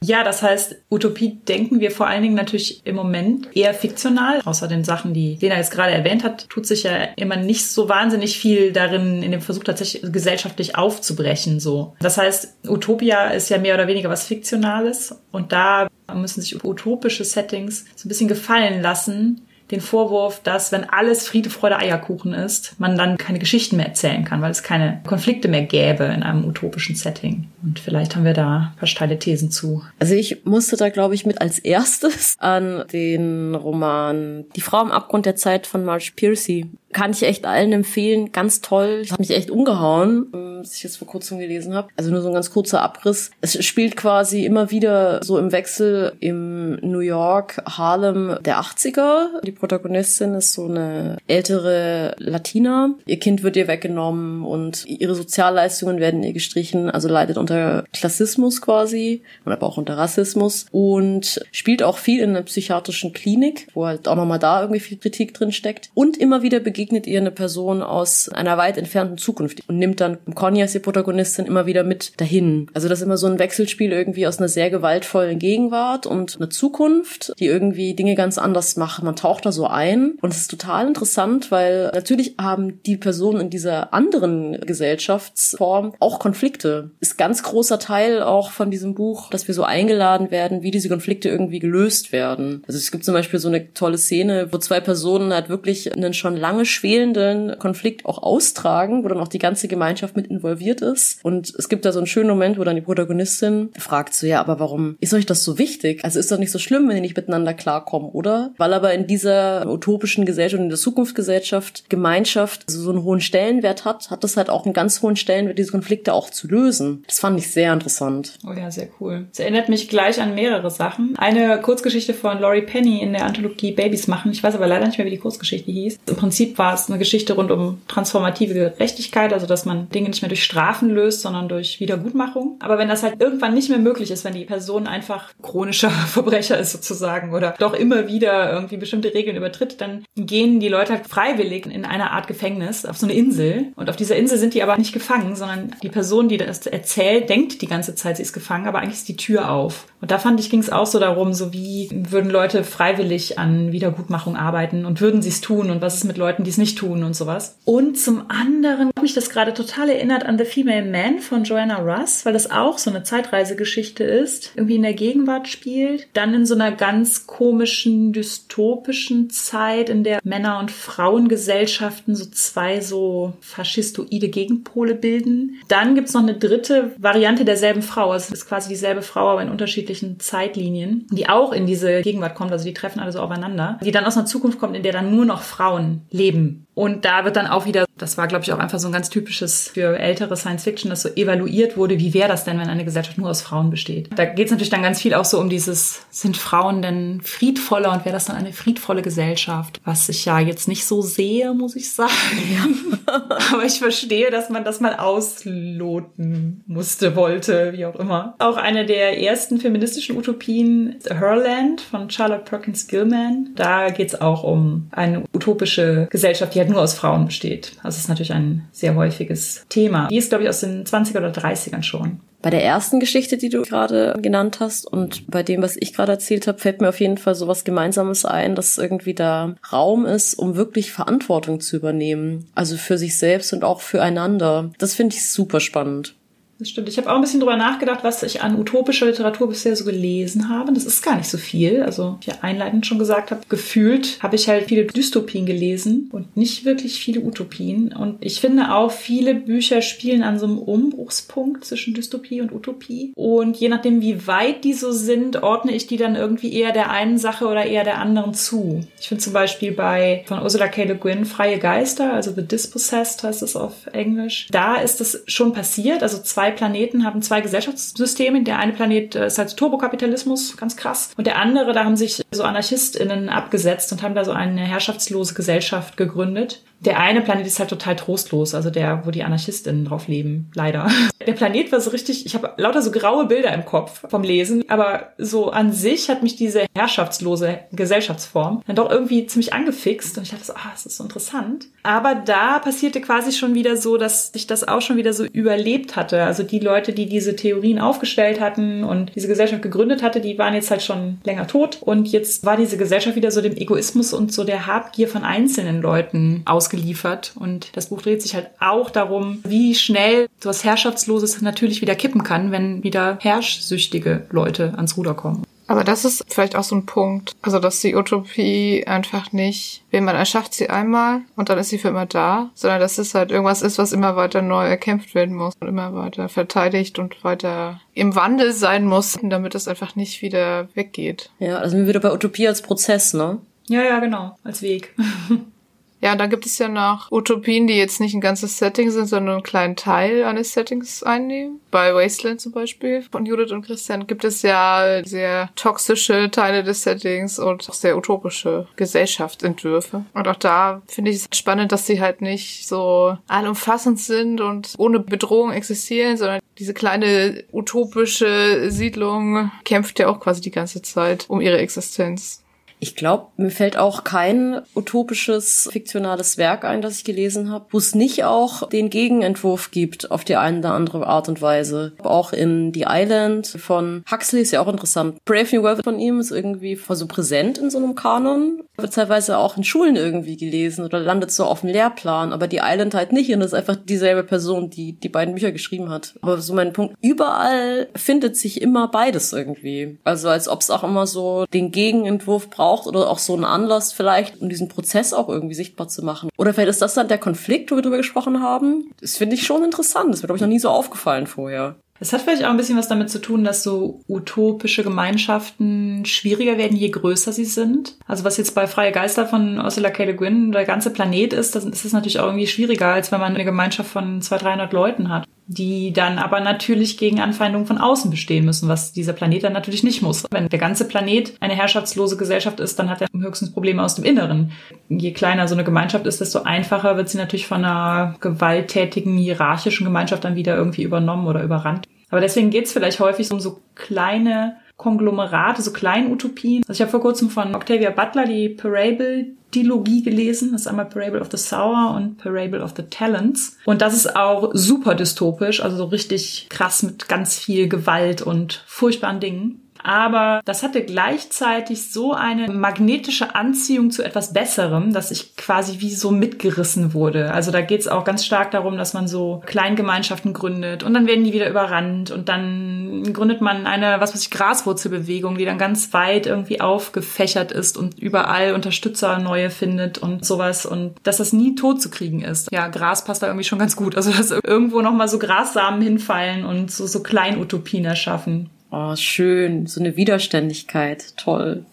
[0.00, 4.40] Ja, das heißt, Utopie denken wir vor allen Dingen natürlich im Moment eher fiktional.
[4.44, 7.88] Außer den Sachen, die Lena jetzt gerade erwähnt hat, tut sich ja immer nicht so
[7.88, 11.96] wahnsinnig viel darin, in dem Versuch tatsächlich gesellschaftlich aufzubrechen, so.
[12.00, 17.24] Das heißt, Utopia ist ja mehr oder weniger was Fiktionales und da müssen sich utopische
[17.24, 22.78] Settings so ein bisschen gefallen lassen, den Vorwurf, dass wenn alles Friede, Freude, Eierkuchen ist,
[22.78, 26.44] man dann keine Geschichten mehr erzählen kann, weil es keine Konflikte mehr gäbe in einem
[26.44, 27.48] utopischen Setting.
[27.62, 29.82] Und vielleicht haben wir da ein paar steile Thesen zu.
[29.98, 34.90] Also ich musste da, glaube ich, mit als erstes an den Roman Die Frau am
[34.90, 38.32] Abgrund der Zeit von Marge Piercy kann ich echt allen empfehlen.
[38.32, 39.00] Ganz toll.
[39.02, 40.28] Ich habe mich echt umgehauen,
[40.60, 41.88] was ich jetzt vor kurzem gelesen habe.
[41.96, 43.30] Also nur so ein ganz kurzer Abriss.
[43.40, 49.42] Es spielt quasi immer wieder so im Wechsel im New York, Harlem der 80er.
[49.44, 52.94] Die Protagonistin ist so eine ältere Latina.
[53.06, 56.90] Ihr Kind wird ihr weggenommen und ihre Sozialleistungen werden ihr gestrichen.
[56.90, 62.30] Also leidet unter Klassismus quasi und aber auch unter Rassismus und spielt auch viel in
[62.30, 65.90] einer psychiatrischen Klinik, wo halt auch nochmal da irgendwie viel Kritik drin steckt.
[65.94, 70.18] Und immer wieder begegnet ihr eine Person aus einer weit entfernten Zukunft und nimmt dann
[70.36, 72.68] Conny als die Protagonistin immer wieder mit dahin.
[72.72, 76.50] Also das ist immer so ein Wechselspiel irgendwie aus einer sehr gewaltvollen Gegenwart und einer
[76.50, 79.02] Zukunft, die irgendwie Dinge ganz anders macht.
[79.02, 83.40] Man taucht da so ein und es ist total interessant, weil natürlich haben die Personen
[83.40, 86.92] in dieser anderen Gesellschaftsform auch Konflikte.
[87.00, 90.88] Ist ganz großer Teil auch von diesem Buch, dass wir so eingeladen werden, wie diese
[90.88, 92.62] Konflikte irgendwie gelöst werden.
[92.68, 96.14] Also es gibt zum Beispiel so eine tolle Szene, wo zwei Personen halt wirklich einen
[96.14, 101.24] schon lange schwelenden Konflikt auch austragen, wo dann auch die ganze Gemeinschaft mit involviert ist.
[101.24, 104.40] Und es gibt da so einen schönen Moment, wo dann die Protagonistin fragt so, ja,
[104.40, 106.04] aber warum ist euch das so wichtig?
[106.04, 108.52] Also ist doch nicht so schlimm, wenn ihr nicht miteinander klarkommen, oder?
[108.58, 113.84] Weil aber in dieser utopischen Gesellschaft, in der Zukunftsgesellschaft, Gemeinschaft also so einen hohen Stellenwert
[113.84, 117.04] hat, hat das halt auch einen ganz hohen Stellenwert, diese Konflikte auch zu lösen.
[117.06, 118.38] Das fand ich sehr interessant.
[118.46, 119.26] Oh ja, sehr cool.
[119.32, 121.14] Es erinnert mich gleich an mehrere Sachen.
[121.16, 124.30] Eine Kurzgeschichte von Laurie Penny in der Anthologie Babys machen.
[124.32, 125.98] Ich weiß aber leider nicht mehr, wie die Kurzgeschichte hieß.
[126.06, 130.22] Im Prinzip war es eine Geschichte rund um transformative Gerechtigkeit, also dass man Dinge nicht
[130.22, 132.56] mehr durch Strafen löst, sondern durch Wiedergutmachung.
[132.60, 136.58] Aber wenn das halt irgendwann nicht mehr möglich ist, wenn die Person einfach chronischer Verbrecher
[136.58, 141.06] ist sozusagen oder doch immer wieder irgendwie bestimmte Regeln übertritt, dann gehen die Leute halt
[141.06, 143.72] freiwillig in eine Art Gefängnis auf so eine Insel.
[143.76, 147.28] Und auf dieser Insel sind die aber nicht gefangen, sondern die Person, die das erzählt,
[147.28, 149.86] denkt die ganze Zeit, sie ist gefangen, aber eigentlich ist die Tür auf.
[150.00, 153.72] Und da fand ich, ging es auch so darum, so wie würden Leute freiwillig an
[153.72, 156.78] Wiedergutmachung arbeiten und würden sie es tun und was ist mit Leuten, die es nicht
[156.78, 157.58] tun und sowas.
[157.66, 161.76] Und zum anderen hat mich das gerade total erinnert an The Female Man von Joanna
[161.76, 166.46] Russ, weil das auch so eine Zeitreisegeschichte ist, irgendwie in der Gegenwart spielt, dann in
[166.46, 174.30] so einer ganz komischen, dystopischen Zeit, in der Männer- und Frauengesellschaften so zwei so faschistoide
[174.30, 175.56] Gegenpole bilden.
[175.68, 178.12] Dann gibt's noch eine dritte Variante derselben Frau.
[178.12, 182.36] Also es ist quasi dieselbe Frau, aber in unterschiedlichen Zeitlinien, die auch in diese Gegenwart
[182.36, 182.52] kommt.
[182.52, 183.78] Also die treffen alle so aufeinander.
[183.84, 186.37] Die dann aus einer Zukunft kommt, in der dann nur noch Frauen leben.
[186.38, 188.92] Sweden Und da wird dann auch wieder, das war glaube ich auch einfach so ein
[188.92, 192.68] ganz typisches für ältere Science Fiction, dass so evaluiert wurde, wie wäre das denn, wenn
[192.68, 194.10] eine Gesellschaft nur aus Frauen besteht.
[194.14, 197.90] Da geht es natürlich dann ganz viel auch so um dieses, sind Frauen denn friedvoller
[197.90, 199.80] und wäre das dann eine friedvolle Gesellschaft?
[199.84, 202.12] Was ich ja jetzt nicht so sehe, muss ich sagen.
[202.54, 203.12] Ja.
[203.52, 208.36] Aber ich verstehe, dass man das mal ausloten musste, wollte, wie auch immer.
[208.38, 213.50] Auch eine der ersten feministischen Utopien, Herland von Charlotte Perkins Gilman.
[213.56, 217.72] Da geht es auch um eine utopische Gesellschaft, die halt nur aus Frauen besteht.
[217.84, 220.08] Es ist natürlich ein sehr häufiges Thema.
[220.08, 222.20] Die ist, glaube ich, aus den 20er oder 30ern schon.
[222.40, 226.12] Bei der ersten Geschichte, die du gerade genannt hast und bei dem, was ich gerade
[226.12, 230.06] erzählt habe, fällt mir auf jeden Fall so was Gemeinsames ein, dass irgendwie da Raum
[230.06, 232.46] ist, um wirklich Verantwortung zu übernehmen.
[232.54, 234.70] Also für sich selbst und auch füreinander.
[234.78, 236.14] Das finde ich super spannend.
[236.58, 236.88] Das stimmt.
[236.88, 240.48] Ich habe auch ein bisschen drüber nachgedacht, was ich an utopischer Literatur bisher so gelesen
[240.48, 240.72] habe.
[240.72, 241.82] Das ist gar nicht so viel.
[241.82, 246.36] Also, wie ich einleitend schon gesagt habe, gefühlt habe ich halt viele Dystopien gelesen und
[246.36, 247.92] nicht wirklich viele Utopien.
[247.92, 253.12] Und ich finde auch, viele Bücher spielen an so einem Umbruchspunkt zwischen Dystopie und Utopie.
[253.14, 256.90] Und je nachdem, wie weit die so sind, ordne ich die dann irgendwie eher der
[256.90, 258.80] einen Sache oder eher der anderen zu.
[259.00, 260.84] Ich finde zum Beispiel bei von Ursula K.
[260.84, 264.48] Le Guin Freie Geister, also The Dispossessed heißt es auf Englisch.
[264.50, 266.02] Da ist das schon passiert.
[266.02, 268.42] Also zwei zwei Planeten haben zwei Gesellschaftssysteme.
[268.42, 271.10] Der eine Planet äh, ist halt Turbokapitalismus, ganz krass.
[271.16, 275.34] Und der andere, da haben sich so AnarchistInnen abgesetzt und haben da so eine herrschaftslose
[275.34, 280.08] Gesellschaft gegründet der eine Planet ist halt total trostlos, also der, wo die Anarchistinnen drauf
[280.08, 280.88] leben, leider.
[281.26, 284.64] Der Planet war so richtig, ich habe lauter so graue Bilder im Kopf vom Lesen,
[284.68, 290.22] aber so an sich hat mich diese herrschaftslose Gesellschaftsform dann doch irgendwie ziemlich angefixt und
[290.24, 291.66] ich dachte so, ah, das ist so interessant.
[291.82, 295.96] Aber da passierte quasi schon wieder so, dass ich das auch schon wieder so überlebt
[295.96, 296.22] hatte.
[296.22, 300.54] Also die Leute, die diese Theorien aufgestellt hatten und diese Gesellschaft gegründet hatte, die waren
[300.54, 304.32] jetzt halt schon länger tot und jetzt war diese Gesellschaft wieder so dem Egoismus und
[304.32, 307.32] so der Habgier von einzelnen Leuten aus ausgeliefert.
[307.36, 311.94] Und das Buch dreht sich halt auch darum, wie schnell so was Herrschaftsloses natürlich wieder
[311.94, 315.44] kippen kann, wenn wieder herrschsüchtige Leute ans Ruder kommen.
[315.70, 317.36] Aber das ist vielleicht auch so ein Punkt.
[317.42, 321.76] Also, dass die Utopie einfach nicht, wenn man erschafft sie einmal und dann ist sie
[321.76, 325.34] für immer da, sondern dass es halt irgendwas ist, was immer weiter neu erkämpft werden
[325.34, 330.22] muss und immer weiter verteidigt und weiter im Wandel sein muss, damit es einfach nicht
[330.22, 331.28] wieder weggeht.
[331.38, 333.36] Ja, also wieder bei Utopie als Prozess, ne?
[333.68, 334.94] Ja, ja, genau, als Weg.
[336.00, 339.36] Ja, da gibt es ja noch Utopien, die jetzt nicht ein ganzes Setting sind, sondern
[339.36, 341.60] einen kleinen Teil eines Settings einnehmen.
[341.70, 346.82] Bei Wasteland zum Beispiel von Judith und Christian gibt es ja sehr toxische Teile des
[346.82, 350.04] Settings und auch sehr utopische Gesellschaftsentwürfe.
[350.14, 354.74] Und auch da finde ich es spannend, dass sie halt nicht so allumfassend sind und
[354.78, 361.26] ohne Bedrohung existieren, sondern diese kleine utopische Siedlung kämpft ja auch quasi die ganze Zeit
[361.28, 362.42] um ihre Existenz.
[362.80, 367.78] Ich glaube, mir fällt auch kein utopisches, fiktionales Werk ein, das ich gelesen habe, wo
[367.78, 371.92] es nicht auch den Gegenentwurf gibt auf die eine oder andere Art und Weise.
[372.02, 375.24] Auch in The Island von Huxley ist ja auch interessant.
[375.24, 378.62] Brave New World von ihm ist irgendwie voll so präsent in so einem Kanon.
[378.76, 382.60] Wird teilweise auch in Schulen irgendwie gelesen oder landet so auf dem Lehrplan, aber The
[382.62, 386.14] Island halt nicht und das ist einfach dieselbe Person, die die beiden Bücher geschrieben hat.
[386.22, 389.98] Aber so mein Punkt, überall findet sich immer beides irgendwie.
[390.04, 393.44] Also als ob es auch immer so den Gegenentwurf braucht braucht oder auch so einen
[393.44, 396.28] Anlass vielleicht, um diesen Prozess auch irgendwie sichtbar zu machen.
[396.36, 398.90] Oder vielleicht ist das dann der Konflikt, wo wir drüber gesprochen haben.
[399.00, 400.12] Das finde ich schon interessant.
[400.12, 401.76] Das wird, glaube ich, noch nie so aufgefallen vorher.
[402.00, 406.56] Es hat vielleicht auch ein bisschen was damit zu tun, dass so utopische Gemeinschaften schwieriger
[406.56, 407.96] werden, je größer sie sind.
[408.06, 410.04] Also was jetzt bei Freie Geister von Ursula K.
[410.04, 413.18] Le Guin der ganze Planet ist, das ist es natürlich auch irgendwie schwieriger, als wenn
[413.18, 417.78] man eine Gemeinschaft von 200, 300 Leuten hat die dann aber natürlich gegen Anfeindungen von
[417.78, 420.24] außen bestehen müssen, was dieser Planet dann natürlich nicht muss.
[420.30, 424.04] Wenn der ganze Planet eine herrschaftslose Gesellschaft ist, dann hat er höchstens Probleme aus dem
[424.04, 424.52] Inneren.
[424.90, 429.86] Je kleiner so eine Gemeinschaft ist, desto einfacher wird sie natürlich von einer gewalttätigen, hierarchischen
[429.86, 431.88] Gemeinschaft dann wieder irgendwie übernommen oder überrannt.
[432.10, 436.62] Aber deswegen geht's vielleicht häufig um so kleine Konglomerate, so kleine Utopien.
[436.66, 440.52] Also ich habe vor kurzem von Octavia Butler die Parable-Dilogie gelesen.
[440.52, 443.58] Das ist einmal Parable of the Sour und Parable of the Talents.
[443.64, 448.62] Und das ist auch super dystopisch, also so richtig krass mit ganz viel Gewalt und
[448.66, 455.36] furchtbaren Dingen aber das hatte gleichzeitig so eine magnetische Anziehung zu etwas Besserem, dass ich
[455.36, 457.32] quasi wie so mitgerissen wurde.
[457.32, 461.06] Also da geht es auch ganz stark darum, dass man so Kleingemeinschaften gründet und dann
[461.06, 465.58] werden die wieder überrannt und dann gründet man eine, was weiß ich, Graswurzelbewegung, die dann
[465.58, 471.32] ganz weit irgendwie aufgefächert ist und überall Unterstützer neue findet und sowas und dass das
[471.32, 472.50] nie tot zu kriegen ist.
[472.52, 473.96] Ja, Gras passt da irgendwie schon ganz gut.
[473.96, 478.50] Also dass irgendwo nochmal so Grassamen hinfallen und so, so Kleinutopien erschaffen.
[478.70, 479.66] Oh, schön.
[479.66, 481.16] So eine Widerständigkeit.
[481.16, 481.64] Toll.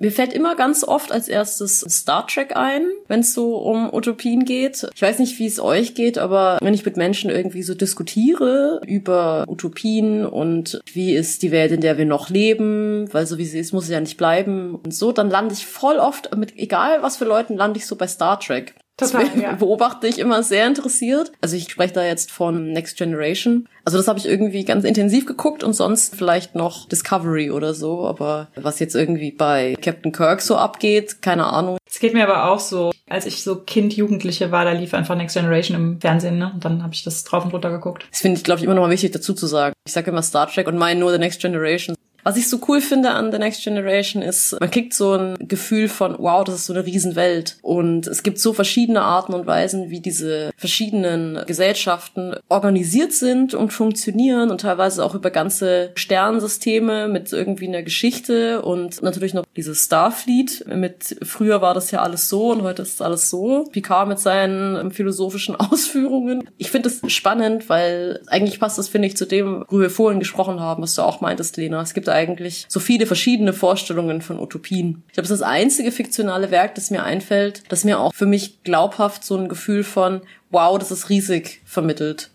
[0.00, 4.44] Mir fällt immer ganz oft als erstes Star Trek ein, wenn es so um Utopien
[4.44, 4.88] geht.
[4.94, 8.80] Ich weiß nicht, wie es euch geht, aber wenn ich mit Menschen irgendwie so diskutiere
[8.86, 13.46] über Utopien und wie ist die Welt, in der wir noch leben, weil so wie
[13.46, 16.58] sie ist, muss sie ja nicht bleiben und so, dann lande ich voll oft mit
[16.58, 18.74] egal was für Leuten lande ich so bei Star Trek.
[18.96, 19.52] Total, das ja.
[19.52, 21.32] beobachte ich immer sehr interessiert.
[21.40, 23.68] Also ich spreche da jetzt von Next Generation.
[23.84, 28.06] Also das habe ich irgendwie ganz intensiv geguckt und sonst vielleicht noch Discovery oder so.
[28.06, 31.78] Aber was jetzt irgendwie bei Captain Kirk so abgeht, keine Ahnung.
[31.90, 35.16] Es geht mir aber auch so, als ich so Kind, Jugendliche war, da lief einfach
[35.16, 36.52] Next Generation im Fernsehen, ne?
[36.54, 38.06] Und dann habe ich das drauf und runter geguckt.
[38.10, 39.74] Das finde ich, glaube ich, immer noch mal wichtig dazu zu sagen.
[39.86, 42.80] Ich sage immer Star Trek und meine nur The Next Generation Was ich so cool
[42.80, 46.66] finde an The Next Generation ist, man kriegt so ein Gefühl von, wow, das ist
[46.66, 47.58] so eine Riesenwelt.
[47.62, 53.72] Und es gibt so verschiedene Arten und Weisen, wie diese verschiedenen Gesellschaften organisiert sind und
[53.72, 59.84] funktionieren und teilweise auch über ganze Sternsysteme mit irgendwie einer Geschichte und natürlich noch dieses
[59.84, 63.64] Starfleet mit früher war das ja alles so und heute ist alles so.
[63.70, 66.48] Picard mit seinen philosophischen Ausführungen.
[66.56, 70.20] Ich finde es spannend, weil eigentlich passt das, finde ich, zu dem, worüber wir vorhin
[70.20, 71.82] gesprochen haben, was du auch meintest, Lena.
[71.82, 75.02] Es gibt eigentlich so viele verschiedene Vorstellungen von Utopien.
[75.08, 78.26] Ich glaube, es ist das einzige fiktionale Werk, das mir einfällt, das mir auch für
[78.26, 82.30] mich glaubhaft so ein Gefühl von, wow, das ist riesig vermittelt.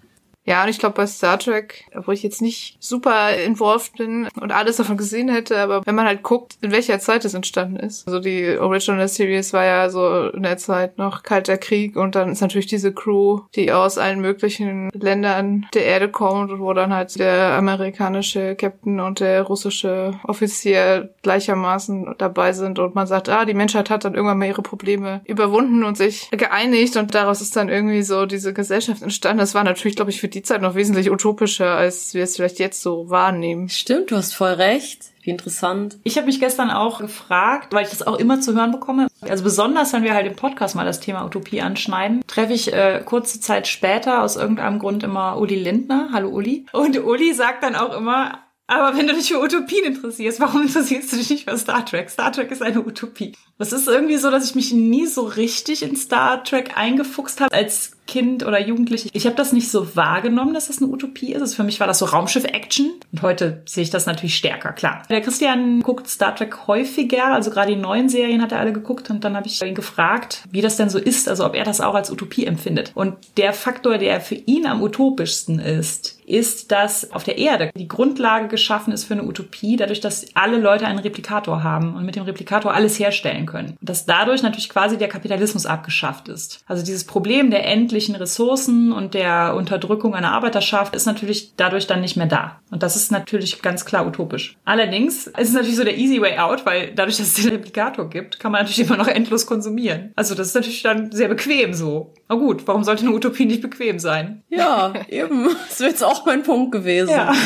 [0.50, 4.52] Ja, und ich glaube bei Star Trek, wo ich jetzt nicht super involved bin und
[4.52, 8.08] alles davon gesehen hätte, aber wenn man halt guckt, in welcher Zeit es entstanden ist.
[8.08, 12.32] Also die Original Series war ja so in der Zeit noch Kalter Krieg und dann
[12.32, 16.96] ist natürlich diese Crew, die aus allen möglichen Ländern der Erde kommt und wo dann
[16.96, 23.46] halt der amerikanische Captain und der russische Offizier gleichermaßen dabei sind und man sagt, ah,
[23.46, 27.56] die Menschheit hat dann irgendwann mal ihre Probleme überwunden und sich geeinigt und daraus ist
[27.56, 29.38] dann irgendwie so diese Gesellschaft entstanden.
[29.38, 32.38] Das war natürlich, glaube ich, für die die Zeit noch wesentlich utopischer, als wir es
[32.38, 33.68] vielleicht jetzt so wahrnehmen.
[33.68, 35.08] Stimmt, du hast voll recht.
[35.22, 36.00] Wie interessant.
[36.04, 39.08] Ich habe mich gestern auch gefragt, weil ich das auch immer zu hören bekomme.
[39.20, 43.02] Also besonders, wenn wir halt im Podcast mal das Thema Utopie anschneiden, treffe ich äh,
[43.04, 46.10] kurze Zeit später aus irgendeinem Grund immer Uli Lindner.
[46.14, 46.66] Hallo Uli.
[46.72, 48.40] Und Uli sagt dann auch immer,
[48.70, 52.10] aber wenn du dich für Utopien interessierst, warum interessierst du dich nicht für Star Trek?
[52.10, 53.34] Star Trek ist eine Utopie.
[53.58, 57.54] Es ist irgendwie so, dass ich mich nie so richtig in Star Trek eingefuchst habe
[57.54, 59.10] als Kind oder Jugendliche.
[59.14, 61.42] Ich habe das nicht so wahrgenommen, dass das eine Utopie ist.
[61.42, 62.92] Also für mich war das so Raumschiff-Action.
[63.12, 65.04] Und heute sehe ich das natürlich stärker, klar.
[65.10, 69.10] Der Christian guckt Star Trek häufiger, also gerade die neuen Serien hat er alle geguckt.
[69.10, 71.82] Und dann habe ich ihn gefragt, wie das denn so ist, also ob er das
[71.82, 72.92] auch als Utopie empfindet.
[72.96, 77.88] Und der Faktor, der für ihn am utopischsten ist, ist, dass auf der Erde die
[77.88, 82.16] Grundlage geschaffen ist für eine Utopie, dadurch, dass alle Leute einen Replikator haben und mit
[82.16, 83.78] dem Replikator alles herstellen können.
[83.80, 86.64] Und dass dadurch natürlich quasi der Kapitalismus abgeschafft ist.
[86.68, 92.02] Also dieses Problem der endlichen Ressourcen und der Unterdrückung einer Arbeiterschaft ist natürlich dadurch dann
[92.02, 92.60] nicht mehr da.
[92.72, 94.58] Und das ist natürlich ganz klar utopisch.
[94.66, 98.10] Allerdings ist es natürlich so der easy way out, weil dadurch, dass es den Replikator
[98.10, 100.12] gibt, kann man natürlich immer noch endlos konsumieren.
[100.16, 102.14] Also das ist natürlich dann sehr bequem so.
[102.28, 104.44] Na gut, warum sollte eine Utopie nicht bequem sein?
[104.50, 105.50] Ja, eben.
[105.68, 107.12] Das wäre jetzt auch mein Punkt gewesen.
[107.12, 107.34] Ja.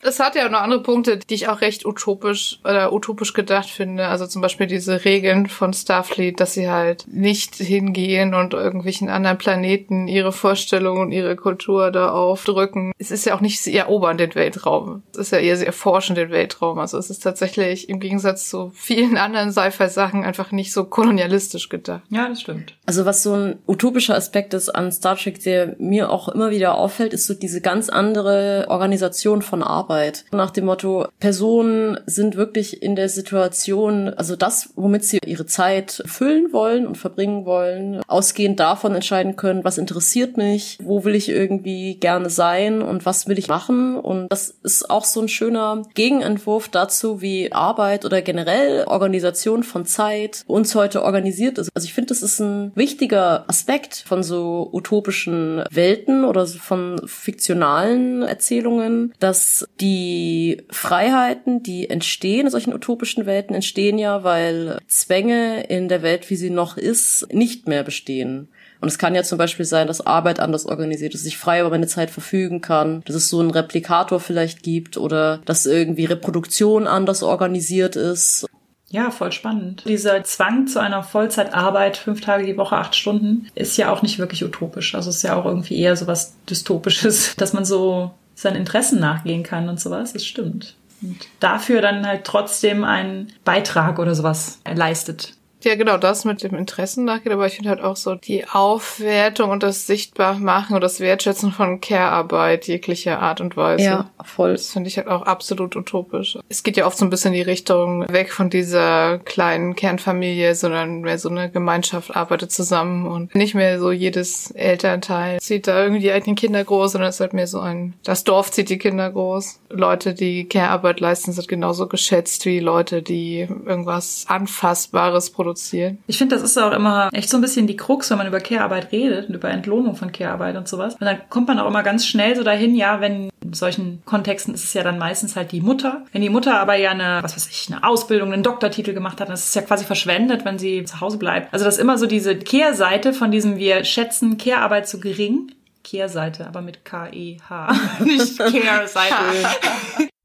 [0.00, 4.06] Es hat ja noch andere Punkte, die ich auch recht utopisch oder utopisch gedacht finde.
[4.06, 9.38] Also zum Beispiel diese Regeln von Starfleet, dass sie halt nicht hingehen und irgendwelchen anderen
[9.38, 12.92] Planeten ihre Vorstellungen und ihre Kultur da aufdrücken.
[12.98, 15.02] Es ist ja auch nicht sie erobern den Weltraum.
[15.12, 16.78] Es ist ja eher sie erforschen den Weltraum.
[16.78, 22.02] Also es ist tatsächlich im Gegensatz zu vielen anderen Sci-Fi-Sachen einfach nicht so kolonialistisch gedacht.
[22.08, 22.77] Ja, das stimmt.
[22.88, 26.78] Also was so ein utopischer Aspekt ist an Star Trek, der mir auch immer wieder
[26.78, 30.24] auffällt, ist so diese ganz andere Organisation von Arbeit.
[30.32, 36.02] Nach dem Motto, Personen sind wirklich in der Situation, also das, womit sie ihre Zeit
[36.06, 41.28] füllen wollen und verbringen wollen, ausgehend davon entscheiden können, was interessiert mich, wo will ich
[41.28, 43.98] irgendwie gerne sein und was will ich machen.
[43.98, 49.84] Und das ist auch so ein schöner Gegenentwurf dazu, wie Arbeit oder generell Organisation von
[49.84, 51.68] Zeit uns heute organisiert ist.
[51.74, 58.22] Also ich finde, das ist ein wichtiger Aspekt von so utopischen Welten oder von fiktionalen
[58.22, 65.88] Erzählungen, dass die Freiheiten, die entstehen in solchen utopischen Welten, entstehen ja, weil Zwänge in
[65.88, 68.48] der Welt, wie sie noch ist, nicht mehr bestehen.
[68.80, 71.60] Und es kann ja zum Beispiel sein, dass Arbeit anders organisiert ist, dass ich frei
[71.60, 76.04] über meine Zeit verfügen kann, dass es so einen Replikator vielleicht gibt oder dass irgendwie
[76.04, 78.46] Reproduktion anders organisiert ist.
[78.90, 79.84] Ja, voll spannend.
[79.86, 84.18] Dieser Zwang zu einer Vollzeitarbeit, fünf Tage die Woche, acht Stunden, ist ja auch nicht
[84.18, 84.94] wirklich utopisch.
[84.94, 89.42] Also ist ja auch irgendwie eher so was Dystopisches, dass man so seinen Interessen nachgehen
[89.42, 90.14] kann und sowas.
[90.14, 90.74] Das stimmt.
[91.02, 95.34] Und dafür dann halt trotzdem einen Beitrag oder sowas leistet.
[95.64, 99.50] Ja, genau, das mit dem Interessen nachgeht, aber ich finde halt auch so die Aufwertung
[99.50, 103.84] und das Sichtbarmachen und das Wertschätzen von Care-Arbeit jeglicher Art und Weise.
[103.84, 104.52] Ja, voll.
[104.52, 106.38] Das finde ich halt auch absolut utopisch.
[106.48, 110.54] Es geht ja oft so ein bisschen in die Richtung weg von dieser kleinen Kernfamilie,
[110.54, 115.82] sondern mehr so eine Gemeinschaft arbeitet zusammen und nicht mehr so jedes Elternteil zieht da
[115.82, 118.68] irgendwie die eigenen Kinder groß, sondern es ist halt mehr so ein, das Dorf zieht
[118.68, 119.60] die Kinder groß.
[119.70, 125.98] Leute, die Care-Arbeit leisten, sind genauso geschätzt wie Leute, die irgendwas Anfassbares produzieren produzieren.
[126.06, 128.40] Ich finde, das ist auch immer echt so ein bisschen die Krux, wenn man über
[128.40, 130.94] Care-Arbeit redet und über Entlohnung von Care-Arbeit und sowas.
[130.94, 134.52] Und dann kommt man auch immer ganz schnell so dahin, ja, wenn in solchen Kontexten
[134.52, 136.04] ist es ja dann meistens halt die Mutter.
[136.12, 139.28] Wenn die Mutter aber ja eine, was weiß ich, eine Ausbildung, einen Doktortitel gemacht hat,
[139.28, 141.52] dann ist es ja quasi verschwendet, wenn sie zu Hause bleibt.
[141.52, 145.52] Also das ist immer so diese Kehrseite von diesem, wir schätzen Care-Arbeit zu gering.
[145.88, 147.72] Kehrseite, aber mit K-E-H,
[148.04, 149.14] nicht Care-Seite.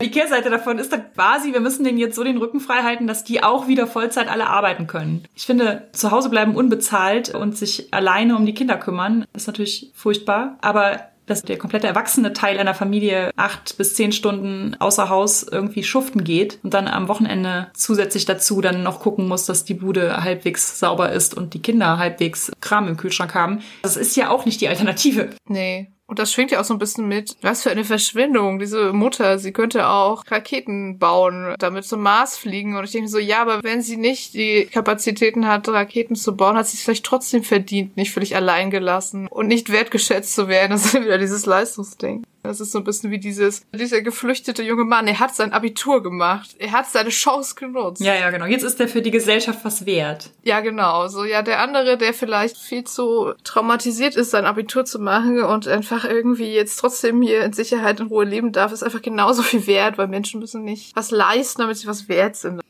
[0.01, 3.07] Die Kehrseite davon ist dann quasi, wir müssen denen jetzt so den Rücken frei halten,
[3.07, 5.23] dass die auch wieder Vollzeit alle arbeiten können.
[5.35, 9.93] Ich finde, zu Hause bleiben unbezahlt und sich alleine um die Kinder kümmern, ist natürlich
[9.95, 10.57] furchtbar.
[10.59, 15.83] Aber dass der komplette erwachsene Teil einer Familie acht bis zehn Stunden außer Haus irgendwie
[15.83, 20.23] schuften geht und dann am Wochenende zusätzlich dazu dann noch gucken muss, dass die Bude
[20.23, 23.61] halbwegs sauber ist und die Kinder halbwegs Kram im Kühlschrank haben.
[23.81, 25.29] Das ist ja auch nicht die Alternative.
[25.47, 25.91] Nee.
[26.13, 27.35] Und das schwingt ja auch so ein bisschen mit.
[27.41, 28.59] Was für eine Verschwendung.
[28.59, 32.77] Diese Mutter, sie könnte auch Raketen bauen, damit zum Mars fliegen.
[32.77, 36.55] Und ich denke so, ja, aber wenn sie nicht die Kapazitäten hat, Raketen zu bauen,
[36.55, 40.73] hat sie es vielleicht trotzdem verdient, nicht völlig allein gelassen und nicht wertgeschätzt zu werden.
[40.83, 42.27] Das ist wieder dieses Leistungsdenken.
[42.43, 46.03] Das ist so ein bisschen wie dieses, dieser geflüchtete junge Mann, er hat sein Abitur
[46.03, 46.55] gemacht.
[46.59, 48.01] Er hat seine Chance genutzt.
[48.01, 48.45] Ja, ja, genau.
[48.45, 50.29] Jetzt ist er für die Gesellschaft was wert.
[50.43, 51.07] Ja, genau.
[51.07, 55.69] So, ja, der andere, der vielleicht viel zu traumatisiert ist, sein Abitur zu machen und
[55.69, 59.65] einfach irgendwie jetzt trotzdem hier in Sicherheit und Ruhe leben darf, ist einfach genauso viel
[59.65, 62.61] wert, weil Menschen müssen nicht was leisten, damit sie was wert sind.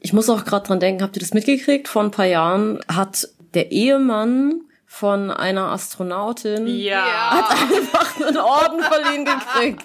[0.00, 1.88] Ich muss auch gerade dran denken, habt ihr das mitgekriegt?
[1.88, 7.30] Vor ein paar Jahren hat der Ehemann von einer Astronautin Ja.
[7.30, 9.84] hat einfach einen Orden verliehen gekriegt,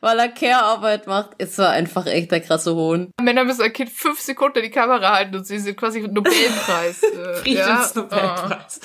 [0.00, 1.30] weil er Care-Arbeit macht.
[1.38, 3.10] Es war einfach echt der krasse Hohn.
[3.20, 7.02] Männer müssen ein Kind fünf Sekunden die Kamera halten und sie sind quasi Nobelpreis.
[7.02, 8.80] äh, Friedensnobelpreis.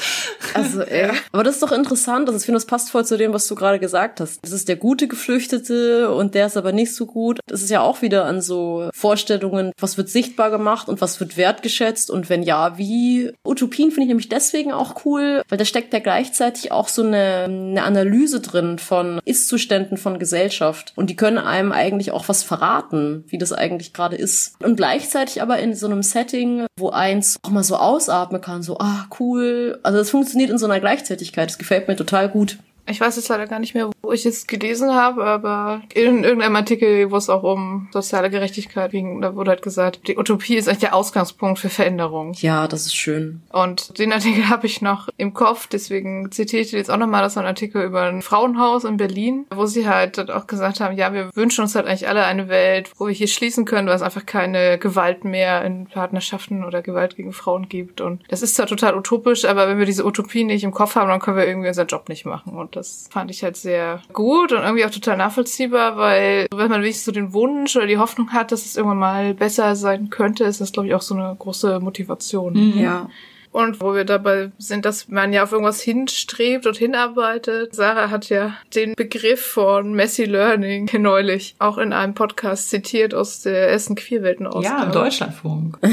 [0.53, 1.11] Also, ey.
[1.31, 2.27] Aber das ist doch interessant.
[2.27, 4.39] Also, ich finde, das passt voll zu dem, was du gerade gesagt hast.
[4.43, 7.39] Das ist der gute Geflüchtete und der ist aber nicht so gut.
[7.47, 11.37] Das ist ja auch wieder an so Vorstellungen, was wird sichtbar gemacht und was wird
[11.37, 13.31] wertgeschätzt und wenn ja, wie.
[13.45, 17.43] Utopien finde ich nämlich deswegen auch cool, weil da steckt ja gleichzeitig auch so eine,
[17.43, 20.93] eine Analyse drin von Ist-Zuständen von Gesellschaft.
[20.95, 24.55] Und die können einem eigentlich auch was verraten, wie das eigentlich gerade ist.
[24.63, 28.77] Und gleichzeitig aber in so einem Setting, wo eins auch mal so ausatmen kann, so,
[28.79, 29.79] ah, cool.
[29.83, 31.49] Also das funktioniert in so einer Gleichzeitigkeit.
[31.49, 32.57] Das gefällt mir total gut.
[32.89, 36.55] Ich weiß jetzt leider gar nicht mehr, wo ich es gelesen habe, aber in irgendeinem
[36.55, 40.67] Artikel, wo es auch um soziale Gerechtigkeit ging, da wurde halt gesagt, die Utopie ist
[40.67, 42.33] eigentlich der Ausgangspunkt für Veränderung.
[42.39, 43.41] Ja, das ist schön.
[43.51, 47.35] Und den Artikel habe ich noch im Kopf, deswegen zitiere ich jetzt auch nochmal, das
[47.35, 51.13] war ein Artikel über ein Frauenhaus in Berlin, wo sie halt auch gesagt haben, ja,
[51.13, 54.01] wir wünschen uns halt eigentlich alle eine Welt, wo wir hier schließen können, weil es
[54.01, 58.01] einfach keine Gewalt mehr in Partnerschaften oder Gewalt gegen Frauen gibt.
[58.01, 61.09] Und das ist zwar total utopisch, aber wenn wir diese Utopie nicht im Kopf haben,
[61.09, 62.53] dann können wir irgendwie unseren Job nicht machen.
[62.57, 66.81] Und das fand ich halt sehr gut und irgendwie auch total nachvollziehbar, weil wenn man
[66.81, 70.45] wirklich so den Wunsch oder die Hoffnung hat, dass es irgendwann mal besser sein könnte,
[70.45, 72.77] ist das, glaube ich, auch so eine große Motivation.
[72.77, 73.09] Ja.
[73.51, 77.73] Und wo wir dabei sind, dass man ja auf irgendwas hinstrebt und hinarbeitet.
[77.75, 83.41] Sarah hat ja den Begriff von Messy Learning neulich auch in einem Podcast zitiert aus
[83.41, 84.63] der ersten Queerwelten aus.
[84.63, 85.77] Ja, im Deutschlandfunk.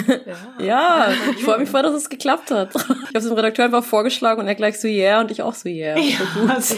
[0.58, 2.74] Ja, ich freue mich voll, dass es geklappt hat.
[3.06, 5.54] Ich habe es dem Redakteur einfach vorgeschlagen und er gleich so yeah und ich auch
[5.54, 5.96] so yeah.
[6.48, 6.76] Also,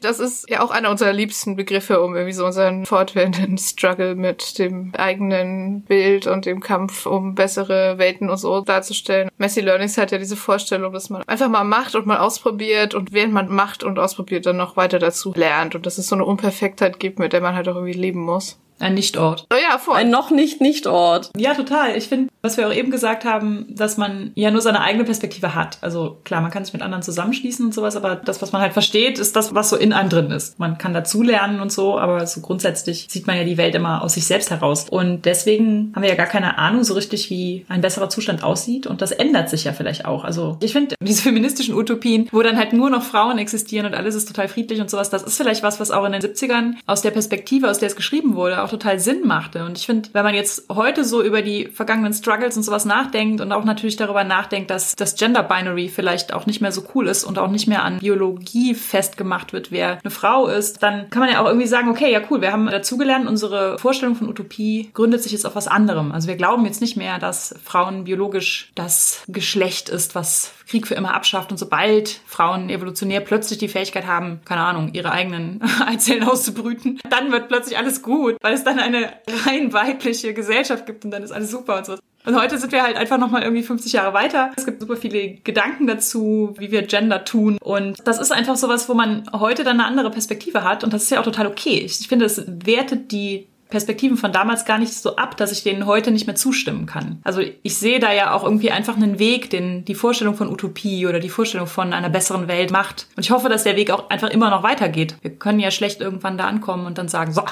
[0.00, 4.58] Das ist ja auch einer unserer liebsten Begriffe, um irgendwie so unseren fortwährenden Struggle mit
[4.58, 9.28] dem eigenen Bild und dem Kampf um bessere Welten und so darzustellen.
[9.38, 13.12] Messy Learnings hat ja diese Vorstellung, dass man einfach mal macht und mal ausprobiert und
[13.12, 16.24] während man macht und ausprobiert, dann noch weiter dazu lernt und dass es so eine
[16.24, 18.61] Unperfektheit gibt, mit der man halt auch irgendwie leben muss.
[18.82, 19.46] Ein Nichtort.
[19.52, 19.96] Oh ja, voll.
[19.96, 21.30] Ein noch nicht Nicht-Ort.
[21.36, 21.96] Ja, total.
[21.96, 25.54] Ich finde, was wir auch eben gesagt haben, dass man ja nur seine eigene Perspektive
[25.54, 25.78] hat.
[25.80, 28.72] Also klar, man kann sich mit anderen zusammenschließen und sowas, aber das, was man halt
[28.72, 30.58] versteht, ist das, was so in einem drin ist.
[30.58, 34.14] Man kann dazulernen und so, aber so grundsätzlich sieht man ja die Welt immer aus
[34.14, 34.88] sich selbst heraus.
[34.90, 38.88] Und deswegen haben wir ja gar keine Ahnung so richtig, wie ein besserer Zustand aussieht.
[38.88, 40.24] Und das ändert sich ja vielleicht auch.
[40.24, 44.16] Also ich finde, diese feministischen Utopien, wo dann halt nur noch Frauen existieren und alles
[44.16, 47.02] ist total friedlich und sowas, das ist vielleicht was, was auch in den 70ern aus
[47.02, 49.64] der Perspektive, aus der es geschrieben wurde, auch total Sinn machte.
[49.64, 53.40] Und ich finde, wenn man jetzt heute so über die vergangenen Struggles und sowas nachdenkt
[53.40, 57.06] und auch natürlich darüber nachdenkt, dass das Gender Binary vielleicht auch nicht mehr so cool
[57.06, 61.20] ist und auch nicht mehr an Biologie festgemacht wird, wer eine Frau ist, dann kann
[61.20, 64.90] man ja auch irgendwie sagen, okay, ja cool, wir haben dazugelernt, unsere Vorstellung von Utopie
[64.94, 66.12] gründet sich jetzt auf was anderem.
[66.12, 70.94] Also wir glauben jetzt nicht mehr, dass Frauen biologisch das Geschlecht ist, was Krieg für
[70.94, 71.50] immer abschafft.
[71.50, 77.30] Und sobald Frauen evolutionär plötzlich die Fähigkeit haben, keine Ahnung, ihre eigenen Eizellen auszubrüten, dann
[77.30, 79.12] wird plötzlich alles gut, weil es dann eine
[79.46, 81.96] rein weibliche Gesellschaft gibt und dann ist alles super und so.
[82.24, 84.52] Und heute sind wir halt einfach nochmal irgendwie 50 Jahre weiter.
[84.56, 87.58] Es gibt super viele Gedanken dazu, wie wir Gender tun.
[87.60, 90.84] Und das ist einfach sowas, wo man heute dann eine andere Perspektive hat.
[90.84, 91.82] Und das ist ja auch total okay.
[91.84, 95.86] Ich finde, es wertet die Perspektiven von damals gar nicht so ab, dass ich denen
[95.86, 97.20] heute nicht mehr zustimmen kann.
[97.24, 101.06] Also ich sehe da ja auch irgendwie einfach einen Weg, den die Vorstellung von Utopie
[101.06, 103.08] oder die Vorstellung von einer besseren Welt macht.
[103.16, 105.16] Und ich hoffe, dass der Weg auch einfach immer noch weitergeht.
[105.22, 107.42] Wir können ja schlecht irgendwann da ankommen und dann sagen, so,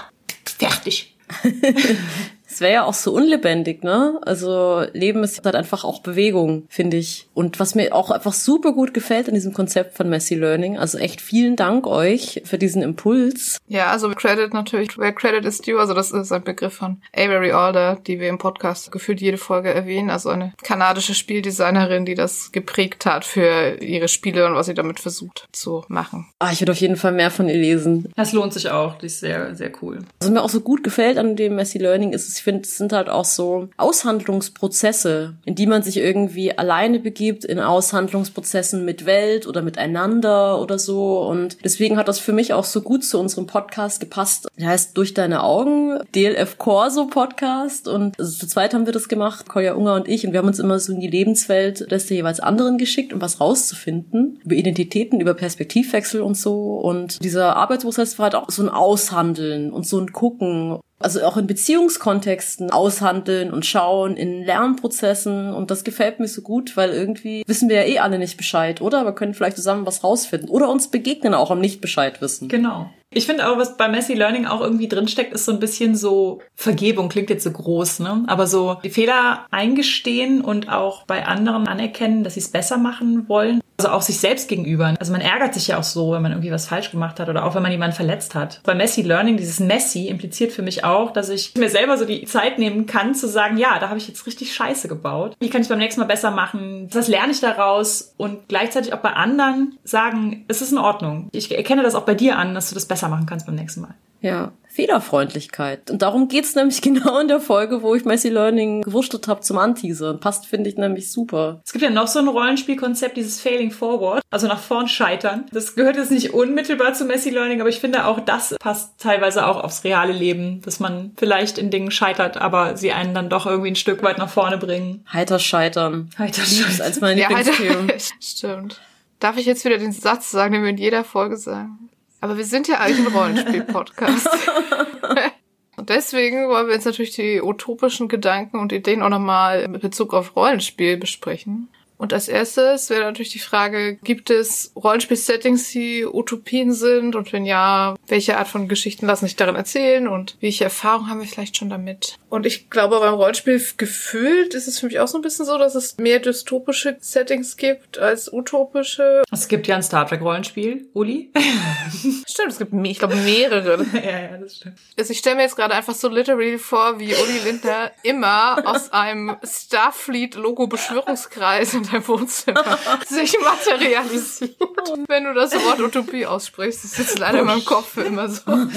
[0.60, 1.14] fertig.
[2.60, 4.20] Es Es wäre ja auch so unlebendig, ne?
[4.20, 7.26] Also Leben ist halt einfach auch Bewegung, finde ich.
[7.32, 10.98] Und was mir auch einfach super gut gefällt an diesem Konzept von Messy Learning, also
[10.98, 13.56] echt vielen Dank euch für diesen Impuls.
[13.66, 17.52] Ja, also Credit natürlich, where Credit is due, also das ist ein Begriff von Avery
[17.52, 22.52] Alder, die wir im Podcast gefühlt jede Folge erwähnen, also eine kanadische Spieldesignerin, die das
[22.52, 26.28] geprägt hat für ihre Spiele und was sie damit versucht zu machen.
[26.38, 28.12] Ah, ich würde auf jeden Fall mehr von ihr lesen.
[28.16, 30.00] Das lohnt sich auch, die ist sehr, sehr cool.
[30.20, 32.92] Was mir auch so gut gefällt an dem Messy Learning ist, ich finde, es sind
[32.92, 39.46] halt auch so Aushandlungsprozesse, in die man sich irgendwie alleine begibt, in Aushandlungsprozessen mit Welt
[39.46, 41.20] oder miteinander oder so.
[41.20, 44.48] Und deswegen hat das für mich auch so gut zu unserem Podcast gepasst.
[44.58, 47.86] Der heißt Durch deine Augen, DLF Corso Podcast.
[47.86, 50.26] Und also zu zweit haben wir das gemacht, Kolja Unger und ich.
[50.26, 53.40] Und wir haben uns immer so in die Lebenswelt des jeweils anderen geschickt, um was
[53.40, 54.40] rauszufinden.
[54.44, 56.78] Über Identitäten, über Perspektivwechsel und so.
[56.78, 61.36] Und dieser Arbeitsprozess war halt auch so ein Aushandeln und so ein Gucken also auch
[61.36, 65.52] in Beziehungskontexten aushandeln und schauen, in Lernprozessen.
[65.52, 68.80] Und das gefällt mir so gut, weil irgendwie wissen wir ja eh alle nicht Bescheid,
[68.80, 69.04] oder?
[69.04, 70.50] Wir können vielleicht zusammen was rausfinden.
[70.50, 72.48] Oder uns begegnen auch am Nicht-Bescheid wissen.
[72.48, 72.90] Genau.
[73.12, 76.40] Ich finde auch, was bei Messy Learning auch irgendwie drinsteckt, ist so ein bisschen so
[76.54, 78.22] Vergebung, klingt jetzt so groß, ne?
[78.28, 83.28] Aber so die Fehler eingestehen und auch bei anderen anerkennen, dass sie es besser machen
[83.28, 83.60] wollen.
[83.80, 84.94] Also auch sich selbst gegenüber.
[85.00, 87.46] Also man ärgert sich ja auch so, wenn man irgendwie was falsch gemacht hat oder
[87.46, 88.60] auch wenn man jemanden verletzt hat.
[88.62, 92.26] Bei Messy Learning, dieses Messy impliziert für mich auch, dass ich mir selber so die
[92.26, 95.34] Zeit nehmen kann, zu sagen, ja, da habe ich jetzt richtig Scheiße gebaut.
[95.40, 96.90] Wie kann ich beim nächsten Mal besser machen?
[96.92, 98.12] Was lerne ich daraus?
[98.18, 101.30] Und gleichzeitig auch bei anderen sagen, es ist in Ordnung.
[101.32, 103.82] Ich erkenne das auch bei dir an, dass du das besser machen kannst beim nächsten
[103.82, 103.94] Mal.
[104.22, 105.90] Ja, Fehlerfreundlichkeit.
[105.90, 109.58] Und darum geht's nämlich genau in der Folge, wo ich Messy Learning gewurstet habe zum
[109.58, 110.20] Anteasern.
[110.20, 111.60] Passt, finde ich, nämlich super.
[111.64, 115.46] Es gibt ja noch so ein Rollenspielkonzept, dieses Failing Forward, also nach vorn scheitern.
[115.52, 119.46] Das gehört jetzt nicht unmittelbar zu Messy Learning, aber ich finde auch das passt teilweise
[119.46, 123.46] auch aufs reale Leben, dass man vielleicht in Dingen scheitert, aber sie einen dann doch
[123.46, 125.04] irgendwie ein Stück weit nach vorne bringen.
[125.12, 126.10] Heiter scheitern.
[126.18, 126.80] Heiter scheitern.
[126.82, 127.18] als mein.
[127.18, 127.28] Ja,
[128.20, 128.80] Stimmt.
[129.18, 131.90] Darf ich jetzt wieder den Satz sagen, den wir in jeder Folge sagen?
[132.20, 134.28] Aber wir sind ja eigentlich ein Rollenspiel-Podcast.
[135.76, 140.12] Und deswegen wollen wir jetzt natürlich die utopischen Gedanken und Ideen auch nochmal mit Bezug
[140.12, 141.68] auf Rollenspiel besprechen.
[142.00, 147.14] Und als erstes wäre natürlich die Frage, gibt es Rollenspiel-Settings, die Utopien sind?
[147.14, 150.08] Und wenn ja, welche Art von Geschichten lassen sich darin erzählen?
[150.08, 152.16] Und welche Erfahrungen haben wir vielleicht schon damit?
[152.30, 155.58] Und ich glaube, beim Rollenspiel gefühlt ist es für mich auch so ein bisschen so,
[155.58, 159.22] dass es mehr dystopische Settings gibt als utopische.
[159.30, 161.30] Es gibt ja ein Star Trek Rollenspiel, Uli.
[162.26, 163.84] stimmt, es gibt, ich glaube, mehrere.
[163.92, 164.76] ja, ja, das stimmt.
[164.98, 168.90] Also ich stelle mir jetzt gerade einfach so literally vor, wie Uli Lindner immer aus
[168.92, 172.78] einem Starfleet-Logo Beschwörungskreis in deinem Wohnzimmer
[173.08, 174.56] sich materialisiert.
[175.08, 178.42] Wenn du das Wort Utopie aussprichst, ist jetzt leider in meinem Kopf für immer so.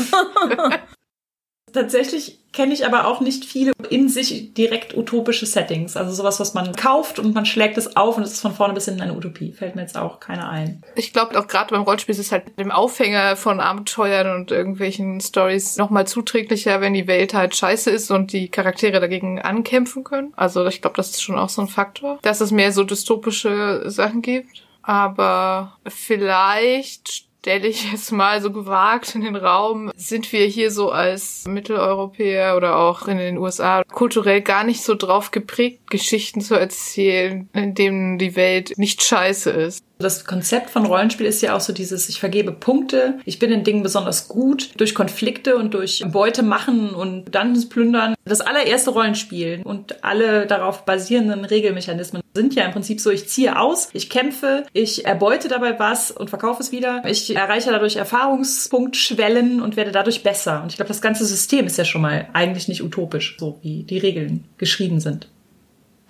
[1.74, 5.98] Tatsächlich kenne ich aber auch nicht viele in sich direkt utopische Settings.
[5.98, 8.76] Also sowas, was man kauft und man schlägt es auf und es ist von vorne
[8.76, 9.52] bis hinten eine Utopie.
[9.52, 10.84] Fällt mir jetzt auch keiner ein.
[10.96, 15.20] Ich glaube auch gerade beim Rollenspiel ist es halt dem Aufhänger von Abenteuern und irgendwelchen
[15.20, 20.32] Stories nochmal zuträglicher, wenn die Welt halt scheiße ist und die Charaktere dagegen ankämpfen können.
[20.36, 23.84] Also ich glaube, das ist schon auch so ein Faktor, dass es mehr so dystopische
[23.88, 24.64] Sachen gibt.
[24.84, 30.92] Aber vielleicht stelle ich jetzt mal so gewagt in den Raum, sind wir hier so
[30.92, 36.56] als Mitteleuropäer oder auch in den USA kulturell gar nicht so drauf geprägt, Geschichten zu
[36.56, 39.84] erzählen, in denen die Welt nicht scheiße ist.
[40.04, 43.64] Das Konzept von Rollenspiel ist ja auch so dieses, ich vergebe Punkte, ich bin in
[43.64, 48.16] Dingen besonders gut, durch Konflikte und durch Beute machen und Dungeons plündern.
[48.26, 53.60] Das allererste Rollenspiel und alle darauf basierenden Regelmechanismen sind ja im Prinzip so, ich ziehe
[53.60, 57.04] aus, ich kämpfe, ich erbeute dabei was und verkaufe es wieder.
[57.06, 60.64] Ich erreiche dadurch Erfahrungspunktschwellen und werde dadurch besser.
[60.64, 63.84] Und ich glaube, das ganze System ist ja schon mal eigentlich nicht utopisch, so wie
[63.84, 65.28] die Regeln geschrieben sind.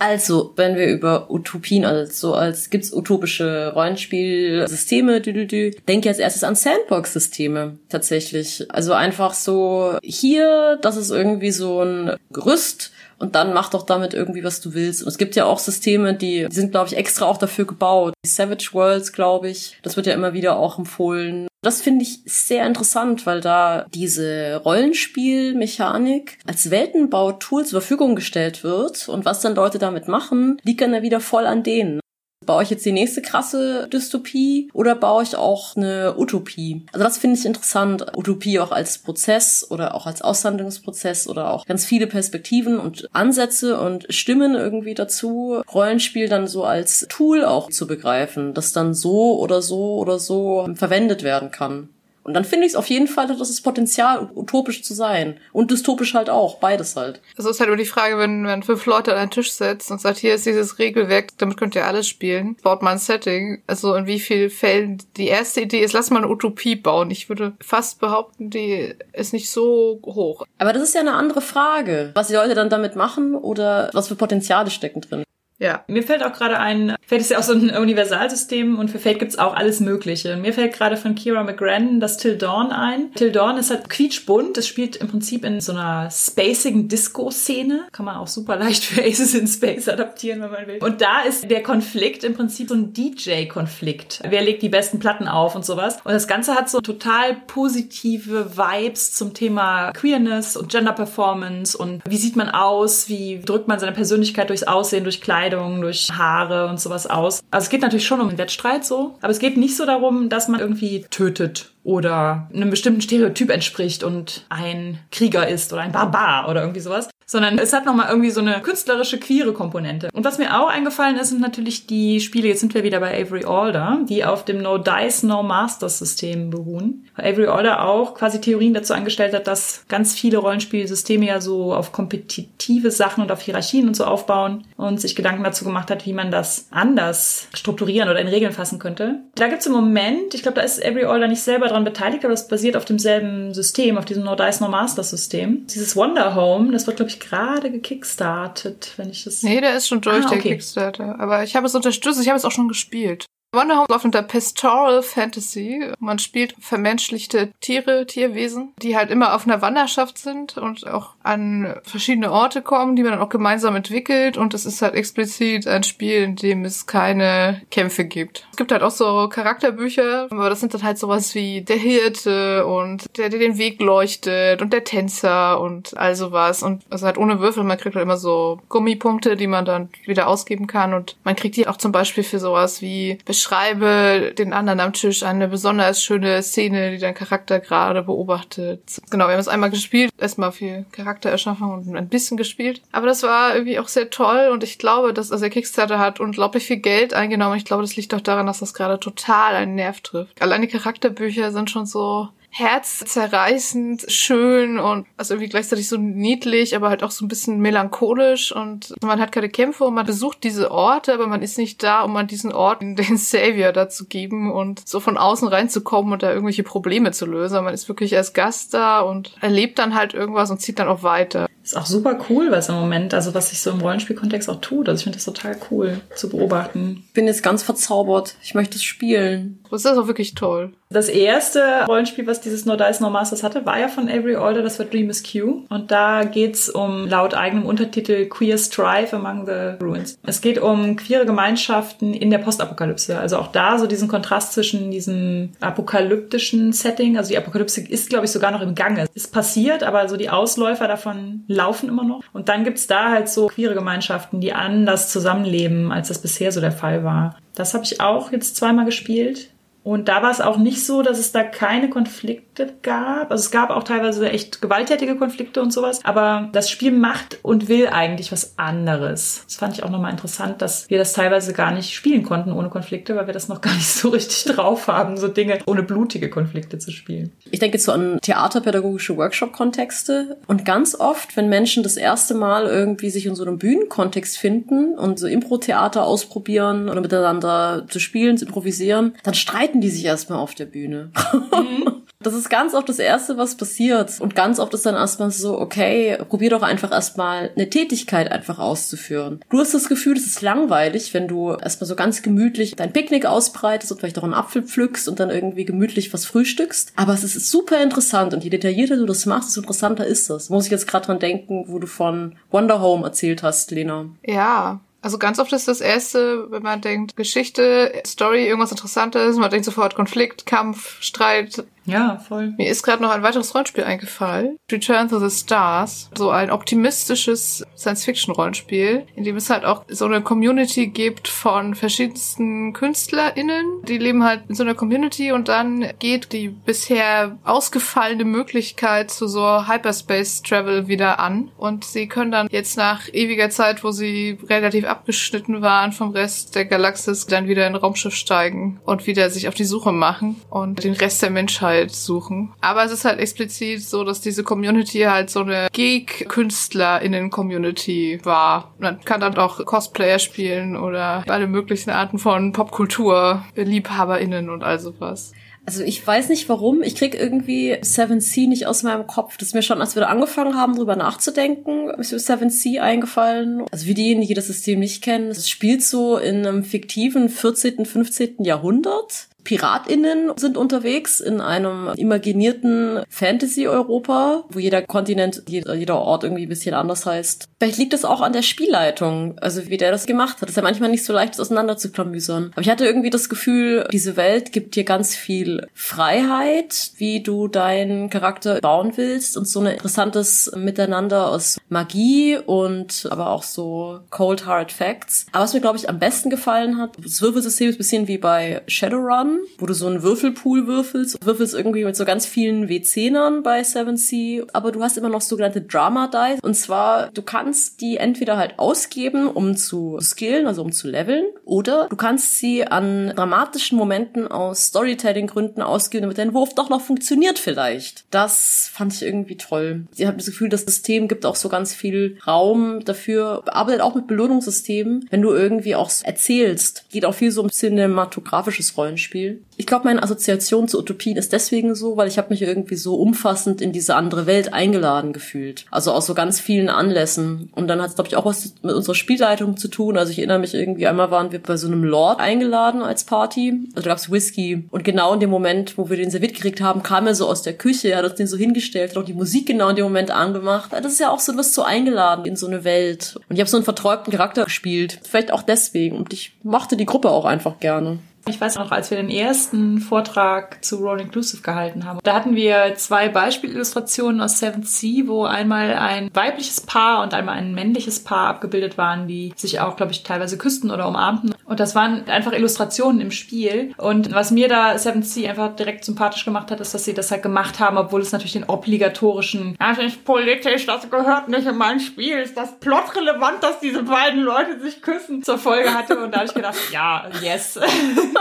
[0.05, 6.09] Also, wenn wir über Utopien, also so als gibt's utopische Rollenspielsysteme, dü, dü, dü, denke
[6.09, 8.65] als erstes an Sandbox-Systeme tatsächlich.
[8.67, 14.13] Also einfach so hier, das ist irgendwie so ein Gerüst und dann mach doch damit
[14.13, 15.03] irgendwie, was du willst.
[15.03, 18.13] Und es gibt ja auch Systeme, die, die sind, glaube ich, extra auch dafür gebaut.
[18.25, 21.47] Die Savage Worlds, glaube ich, das wird ja immer wieder auch empfohlen.
[21.63, 29.07] Das finde ich sehr interessant, weil da diese Rollenspielmechanik als Weltenbautool zur Verfügung gestellt wird
[29.07, 32.02] und was dann Leute damit machen, liegt dann ja wieder voll an denen.
[32.45, 36.85] Baue ich jetzt die nächste krasse Dystopie oder baue ich auch eine Utopie?
[36.91, 38.05] Also das finde ich interessant.
[38.15, 43.79] Utopie auch als Prozess oder auch als Aushandlungsprozess oder auch ganz viele Perspektiven und Ansätze
[43.79, 45.61] und Stimmen irgendwie dazu.
[45.73, 50.67] Rollenspiel dann so als Tool auch zu begreifen, das dann so oder so oder so
[50.75, 51.89] verwendet werden kann.
[52.23, 55.37] Und dann finde ich es auf jeden Fall, dass es Potenzial, utopisch zu sein.
[55.51, 57.21] Und dystopisch halt auch, beides halt.
[57.37, 59.99] Also ist halt nur die Frage, wenn man fünf Leute an einen Tisch setzt und
[59.99, 63.61] sagt, hier ist dieses Regelwerk, damit könnt ihr alles spielen, baut man ein Setting.
[63.67, 67.11] Also in wie vielen Fällen die erste Idee ist, lass mal eine Utopie bauen.
[67.11, 70.45] Ich würde fast behaupten, die ist nicht so hoch.
[70.57, 74.07] Aber das ist ja eine andere Frage, was die Leute dann damit machen oder was
[74.07, 75.23] für Potenziale stecken drin.
[75.63, 78.99] Ja, mir fällt auch gerade ein, Fate ist ja auch so ein Universalsystem und für
[78.99, 80.35] Fate gibt's auch alles Mögliche.
[80.35, 83.13] Mir fällt gerade von Kira McGrann das Till Dawn ein.
[83.13, 84.57] Till Dawn ist halt quietschbunt.
[84.57, 87.85] Es spielt im Prinzip in so einer spacigen Disco-Szene.
[87.93, 90.79] Kann man auch super leicht für Aces in Space adaptieren, wenn man will.
[90.83, 94.19] Und da ist der Konflikt im Prinzip so ein DJ-Konflikt.
[94.27, 95.99] Wer legt die besten Platten auf und sowas.
[96.03, 102.01] Und das Ganze hat so total positive Vibes zum Thema Queerness und Gender Performance und
[102.05, 106.11] wie sieht man aus, wie drückt man seine Persönlichkeit durchs Aussehen, durch Kleidung Kleidung, durch
[106.11, 107.41] Haare und sowas aus.
[107.51, 110.29] Also es geht natürlich schon um einen Wettstreit so, aber es geht nicht so darum,
[110.29, 115.91] dass man irgendwie tötet oder einem bestimmten Stereotyp entspricht und ein Krieger ist oder ein
[115.91, 120.09] Barbar oder irgendwie sowas, sondern es hat nochmal irgendwie so eine künstlerische, queere Komponente.
[120.13, 123.19] Und was mir auch eingefallen ist, sind natürlich die Spiele, jetzt sind wir wieder bei
[123.19, 127.05] Avery Alder, die auf dem No Dice, No Masters System beruhen.
[127.15, 131.73] Weil Avery Alder auch quasi Theorien dazu angestellt hat, dass ganz viele Rollenspielsysteme ja so
[131.73, 136.05] auf kompetitive Sachen und auf Hierarchien und so aufbauen und sich Gedanken dazu gemacht hat,
[136.05, 139.21] wie man das anders strukturieren oder in Regeln fassen könnte.
[139.35, 142.33] Da gibt's im Moment, ich glaube, da ist Avery Alder nicht selber daran beteiligt, aber
[142.33, 145.67] das basiert auf demselben System, auf diesem No Dice No Master System.
[145.67, 149.43] Dieses Wonder Home, das wird, glaube ich, gerade gekickstartet, wenn ich das.
[149.43, 150.35] Nee, der ist schon durch, ah, okay.
[150.35, 151.19] der Kickstarter.
[151.19, 153.25] Aber ich habe es unterstützt, ich habe es auch schon gespielt.
[153.53, 155.91] Wonder Home läuft unter Pastoral Fantasy.
[155.99, 161.75] Man spielt vermenschlichte Tiere, Tierwesen, die halt immer auf einer Wanderschaft sind und auch an
[161.83, 164.37] verschiedene Orte kommen, die man dann auch gemeinsam entwickelt.
[164.37, 168.45] Und es ist halt explizit ein Spiel, in dem es keine Kämpfe gibt.
[168.51, 172.65] Es gibt halt auch so Charakterbücher, aber das sind dann halt sowas wie der Hirte
[172.65, 176.61] und der, der den Weg leuchtet und der Tänzer und all sowas.
[176.61, 177.63] Und ist halt ohne Würfel.
[177.63, 180.93] Man kriegt halt immer so Gummipunkte, die man dann wieder ausgeben kann.
[180.93, 185.23] Und man kriegt die auch zum Beispiel für sowas wie beschreibe den anderen am Tisch
[185.23, 189.01] eine besonders schöne Szene, die dein Charakter gerade beobachtet.
[189.09, 192.81] Genau, wir haben es einmal gespielt, erstmal viel Charaktererschaffung und ein bisschen gespielt.
[192.91, 196.19] Aber das war irgendwie auch sehr toll und ich glaube, dass also der Kickstarter hat
[196.19, 197.57] unglaublich viel Geld eingenommen.
[197.57, 200.41] Ich glaube, das liegt auch daran, dass das gerade total einen Nerv trifft.
[200.41, 207.01] Alleine Charakterbücher sind schon so herzzerreißend schön und also irgendwie gleichzeitig so niedlich, aber halt
[207.01, 211.15] auch so ein bisschen melancholisch und man hat keine Kämpfe und man besucht diese Orte,
[211.15, 214.99] aber man ist nicht da, um an diesen Orten den Savior dazu geben und so
[214.99, 217.63] von außen reinzukommen und da irgendwelche Probleme zu lösen.
[217.63, 221.01] Man ist wirklich als Gast da und erlebt dann halt irgendwas und zieht dann auch
[221.01, 221.47] weiter.
[221.63, 224.89] Ist auch super cool, was im Moment, also was sich so im Rollenspielkontext auch tut.
[224.89, 227.03] Also ich finde das total cool zu beobachten.
[227.07, 228.35] Ich bin jetzt ganz verzaubert.
[228.43, 229.59] Ich möchte es spielen.
[229.71, 230.73] Das ist auch wirklich toll.
[230.89, 234.61] Das erste Rollenspiel, was dieses No Dice No Masters hatte, war ja von Avery Alder,
[234.61, 235.63] das war Dream is Q.
[235.69, 240.19] Und da geht's um laut eigenem Untertitel Queer Strife Among the Ruins.
[240.21, 243.17] Es geht um queere Gemeinschaften in der Postapokalypse.
[243.17, 247.17] Also auch da so diesen Kontrast zwischen diesem apokalyptischen Setting.
[247.17, 249.07] Also die Apokalypse ist, glaube ich, sogar noch im Gange.
[249.15, 252.21] Ist passiert, aber so die Ausläufer davon laufen immer noch.
[252.33, 256.61] Und dann gibt's da halt so queere Gemeinschaften, die anders zusammenleben, als das bisher so
[256.61, 257.37] der Fall war.
[257.55, 259.49] Das habe ich auch jetzt zweimal gespielt.
[259.83, 263.31] Und da war es auch nicht so, dass es da keine Konflikte gab.
[263.31, 265.99] Also es gab auch teilweise echt gewalttätige Konflikte und sowas.
[266.03, 269.43] Aber das Spiel macht und will eigentlich was anderes.
[269.45, 272.69] Das fand ich auch nochmal interessant, dass wir das teilweise gar nicht spielen konnten ohne
[272.69, 276.29] Konflikte, weil wir das noch gar nicht so richtig drauf haben, so Dinge ohne blutige
[276.29, 277.31] Konflikte zu spielen.
[277.49, 280.37] Ich denke jetzt so an theaterpädagogische Workshop-Kontexte.
[280.47, 284.97] Und ganz oft, wenn Menschen das erste Mal irgendwie sich in so einem Bühnenkontext finden
[284.97, 290.05] und so Impro-Theater ausprobieren oder miteinander zu spielen, zu improvisieren, dann streiten streiten die sich
[290.05, 291.11] erstmal auf der Bühne.
[291.51, 292.01] Mhm.
[292.23, 294.19] Das ist ganz oft das Erste, was passiert.
[294.19, 298.59] Und ganz oft ist dann erstmal so, okay, probier doch einfach erstmal eine Tätigkeit einfach
[298.59, 299.41] auszuführen.
[299.49, 303.25] Du hast das Gefühl, es ist langweilig, wenn du erstmal so ganz gemütlich dein Picknick
[303.25, 306.93] ausbreitest und vielleicht auch einen Apfel pflückst und dann irgendwie gemütlich was frühstückst.
[306.95, 310.49] Aber es ist super interessant und je detaillierter du das machst, desto interessanter ist das.
[310.49, 314.05] Muss ich jetzt gerade dran denken, wo du von Wonder Home erzählt hast, Lena.
[314.25, 319.51] Ja, also ganz oft ist das erste, wenn man denkt, Geschichte, Story, irgendwas Interessantes, man
[319.51, 322.53] denkt sofort Konflikt, Kampf, Streit, ja, voll.
[322.57, 324.57] Mir ist gerade noch ein weiteres Rollenspiel eingefallen.
[324.71, 326.09] Return to the Stars.
[326.17, 332.73] So ein optimistisches Science-Fiction-Rollenspiel, in dem es halt auch so eine Community gibt von verschiedensten
[332.73, 333.83] KünstlerInnen.
[333.87, 339.27] Die leben halt in so einer Community und dann geht die bisher ausgefallene Möglichkeit zu
[339.27, 341.51] so Hyperspace-Travel wieder an.
[341.57, 346.55] Und sie können dann jetzt nach ewiger Zeit, wo sie relativ abgeschnitten waren vom Rest
[346.55, 350.41] der Galaxis, dann wieder in ein Raumschiff steigen und wieder sich auf die Suche machen
[350.49, 352.53] und den Rest der Menschheit Freiheit suchen.
[352.61, 358.73] Aber es ist halt explizit so, dass diese Community halt so eine Geek-KünstlerInnen-Community war.
[358.79, 365.33] Man kann dann auch Cosplayer spielen oder alle möglichen Arten von Popkultur-LiebhaberInnen und all sowas.
[365.65, 366.83] Also ich weiß nicht warum.
[366.83, 369.37] Ich krieg irgendwie Seven Sea nicht aus meinem Kopf.
[369.37, 372.83] Das ist mir schon, als wir da angefangen haben, drüber nachzudenken, ist mir Seven Sea
[372.83, 373.63] eingefallen.
[373.71, 377.85] Also wie diejenigen, die das System nicht kennen, es spielt so in einem fiktiven 14.,
[377.85, 378.43] 15.
[378.43, 379.29] Jahrhundert.
[379.43, 386.73] PiratInnen sind unterwegs in einem imaginierten Fantasy-Europa, wo jeder Kontinent, jeder Ort irgendwie ein bisschen
[386.73, 387.47] anders heißt.
[387.59, 390.43] Vielleicht liegt es auch an der Spielleitung, also wie der das gemacht hat.
[390.43, 392.51] Das ist ja manchmal nicht so leicht, das auseinander zu klamüsern.
[392.53, 397.47] Aber ich hatte irgendwie das Gefühl, diese Welt gibt dir ganz viel Freiheit, wie du
[397.47, 403.99] deinen Charakter bauen willst und so ein interessantes Miteinander aus Magie und aber auch so
[404.09, 405.25] Cold Hard Facts.
[405.31, 408.17] Aber was mir, glaube ich, am besten gefallen hat, das Würfelsystem ist ein bisschen wie
[408.17, 411.17] bei Shadowrun wo du so einen Würfelpool würfelst.
[411.21, 415.21] Du würfelst irgendwie mit so ganz vielen W10ern bei 7C, aber du hast immer noch
[415.21, 416.39] sogenannte Drama Dice.
[416.41, 421.25] Und zwar, du kannst die entweder halt ausgeben, um zu skillen, also um zu leveln,
[421.45, 426.81] oder du kannst sie an dramatischen Momenten aus Storytelling-Gründen ausgeben, damit dein Wurf doch noch
[426.81, 428.05] funktioniert vielleicht.
[428.11, 429.85] Das fand ich irgendwie toll.
[429.95, 433.95] Ich habe das Gefühl, das System gibt auch so ganz viel Raum dafür, arbeitet auch
[433.95, 436.85] mit Belohnungssystemen, wenn du irgendwie auch erzählst.
[436.89, 439.22] Geht auch viel so um cinematografisches Rollenspiel.
[439.23, 439.43] Spiel.
[439.55, 442.95] Ich glaube, meine Assoziation zu Utopien ist deswegen so, weil ich habe mich irgendwie so
[442.95, 445.65] umfassend in diese andere Welt eingeladen gefühlt.
[445.69, 447.49] Also aus so ganz vielen Anlässen.
[447.53, 449.97] Und dann hat es, glaube ich, auch was mit unserer Spielleitung zu tun.
[449.97, 453.53] Also ich erinnere mich irgendwie, einmal waren wir bei so einem Lord eingeladen als Party.
[453.75, 454.65] Also da gab's Whisky.
[454.71, 457.43] Und genau in dem Moment, wo wir den serviert gekriegt haben, kam er so aus
[457.43, 460.09] der Küche, hat uns den so hingestellt, hat auch die Musik genau in dem Moment
[460.09, 460.71] angemacht.
[460.73, 463.19] Das ist ja auch so, du wirst so eingeladen in so eine Welt.
[463.29, 464.99] Und ich habe so einen verträumten Charakter gespielt.
[465.03, 465.97] Vielleicht auch deswegen.
[465.97, 467.99] Und ich mochte die Gruppe auch einfach gerne.
[468.25, 472.35] Ich weiß noch, als wir den ersten Vortrag zu Roll Inclusive gehalten haben, da hatten
[472.35, 478.01] wir zwei Beispielillustrationen aus Seventh Sea, wo einmal ein weibliches Paar und einmal ein männliches
[478.01, 481.35] Paar abgebildet waren, die sich auch, glaube ich, teilweise küssten oder umarmten.
[481.45, 483.73] Und das waren einfach Illustrationen im Spiel.
[483.77, 487.11] Und was mir da Seventh Sea einfach direkt sympathisch gemacht hat, ist, dass sie das
[487.11, 491.57] halt gemacht haben, obwohl es natürlich den obligatorischen, das ist politisch, das gehört nicht in
[491.57, 495.99] mein Spiel, ist das plotrelevant, dass diese beiden Leute sich küssen, zur Folge hatte.
[495.99, 497.59] Und da habe ich gedacht, ja, yes.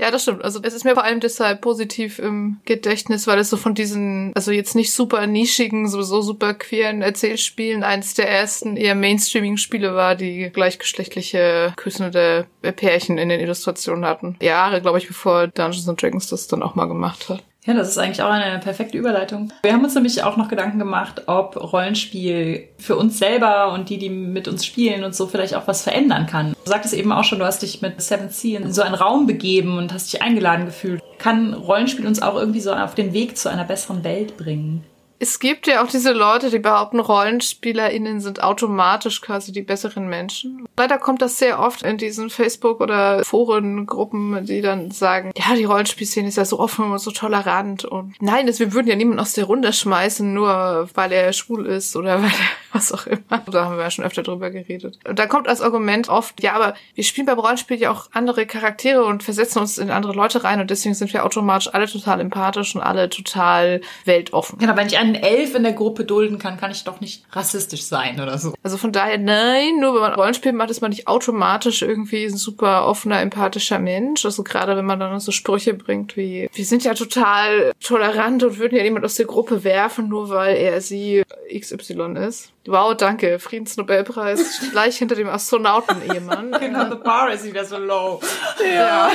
[0.00, 0.44] Ja, das stimmt.
[0.44, 4.32] Also es ist mir vor allem deshalb positiv im Gedächtnis, weil es so von diesen,
[4.36, 9.96] also jetzt nicht super nischigen, sowieso super queeren Erzählspielen eins der ersten eher mainstreamigen Spiele
[9.96, 14.36] war, die gleichgeschlechtliche küssende Pärchen in den Illustrationen hatten.
[14.40, 17.42] Jahre, glaube ich, bevor Dungeons and Dragons das dann auch mal gemacht hat.
[17.68, 19.52] Ja, das ist eigentlich auch eine perfekte Überleitung.
[19.60, 23.98] Wir haben uns nämlich auch noch Gedanken gemacht, ob Rollenspiel für uns selber und die,
[23.98, 26.54] die mit uns spielen und so vielleicht auch was verändern kann.
[26.64, 29.26] Du sagtest eben auch schon, du hast dich mit Seven Sea in so einen Raum
[29.26, 31.02] begeben und hast dich eingeladen gefühlt.
[31.18, 34.86] Kann Rollenspiel uns auch irgendwie so auf den Weg zu einer besseren Welt bringen?
[35.20, 40.66] Es gibt ja auch diese Leute, die behaupten, RollenspielerInnen sind automatisch quasi die besseren Menschen.
[40.76, 45.64] Leider kommt das sehr oft in diesen Facebook- oder Forengruppen, die dann sagen, ja, die
[45.64, 49.20] Rollenspielszene ist ja so offen und so tolerant und nein, das, wir würden ja niemanden
[49.20, 53.42] aus der Runde schmeißen, nur weil er schwul ist oder weil er was auch immer.
[53.50, 54.98] Da haben wir ja schon öfter drüber geredet.
[55.06, 58.46] Und da kommt als Argument oft, ja, aber wir spielen beim Rollenspiel ja auch andere
[58.46, 62.20] Charaktere und versetzen uns in andere Leute rein und deswegen sind wir automatisch alle total
[62.20, 64.58] empathisch und alle total weltoffen.
[64.58, 67.84] Genau, wenn ich einen Elf in der Gruppe dulden kann, kann ich doch nicht rassistisch
[67.84, 68.54] sein oder so.
[68.62, 72.36] Also von daher, nein, nur wenn man Rollenspiel macht, ist man nicht automatisch irgendwie ein
[72.36, 74.24] super offener, empathischer Mensch.
[74.24, 78.58] Also gerade wenn man dann so Sprüche bringt wie, wir sind ja total tolerant und
[78.58, 82.52] würden ja niemand aus der Gruppe werfen, nur weil er sie XY ist.
[82.66, 83.38] Wow, danke.
[83.38, 86.52] Friedensnobelpreis gleich hinter dem Astronauten-Ehemann.
[86.60, 88.20] genau, the bar is wieder so low.
[88.62, 89.10] Ja.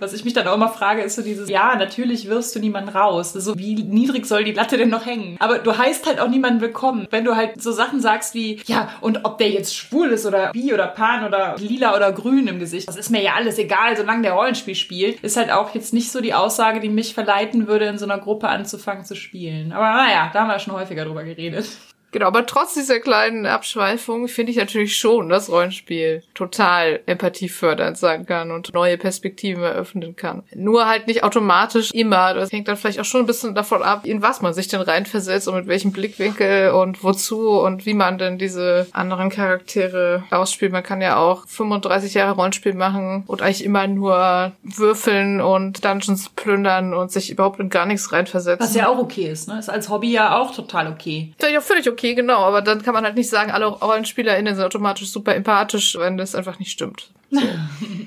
[0.00, 2.90] Was ich mich dann auch immer frage, ist so dieses, ja, natürlich wirst du niemanden
[2.90, 3.32] raus.
[3.32, 5.36] So, wie niedrig soll die Latte denn noch hängen?
[5.40, 7.08] Aber du heißt halt auch niemanden willkommen.
[7.10, 10.52] Wenn du halt so Sachen sagst wie, ja, und ob der jetzt schwul ist oder
[10.52, 13.96] bi oder pan oder lila oder grün im Gesicht, das ist mir ja alles egal,
[13.96, 17.66] solange der Rollenspiel spielt, ist halt auch jetzt nicht so die Aussage, die mich verleiten
[17.66, 19.72] würde, in so einer Gruppe anzufangen zu spielen.
[19.72, 21.66] Aber naja, da haben wir schon häufiger drüber geredet.
[22.10, 28.24] Genau, aber trotz dieser kleinen Abschweifung finde ich natürlich schon, dass Rollenspiel total empathiefördernd sein
[28.24, 30.42] kann und neue Perspektiven eröffnen kann.
[30.54, 32.32] Nur halt nicht automatisch immer.
[32.32, 34.80] Das hängt dann vielleicht auch schon ein bisschen davon ab, in was man sich denn
[34.80, 40.72] reinversetzt und mit welchem Blickwinkel und wozu und wie man denn diese anderen Charaktere ausspielt.
[40.72, 46.30] Man kann ja auch 35 Jahre Rollenspiel machen und eigentlich immer nur würfeln und Dungeons
[46.30, 48.66] plündern und sich überhaupt in gar nichts reinversetzen.
[48.66, 49.58] Was ja auch okay ist, ne?
[49.58, 51.34] Ist als Hobby ja auch total okay.
[51.38, 54.54] Ist ja völlig okay okay, genau, aber dann kann man halt nicht sagen, alle RollenspielerInnen
[54.54, 57.10] sind automatisch super empathisch, wenn das einfach nicht stimmt.
[57.30, 57.40] So.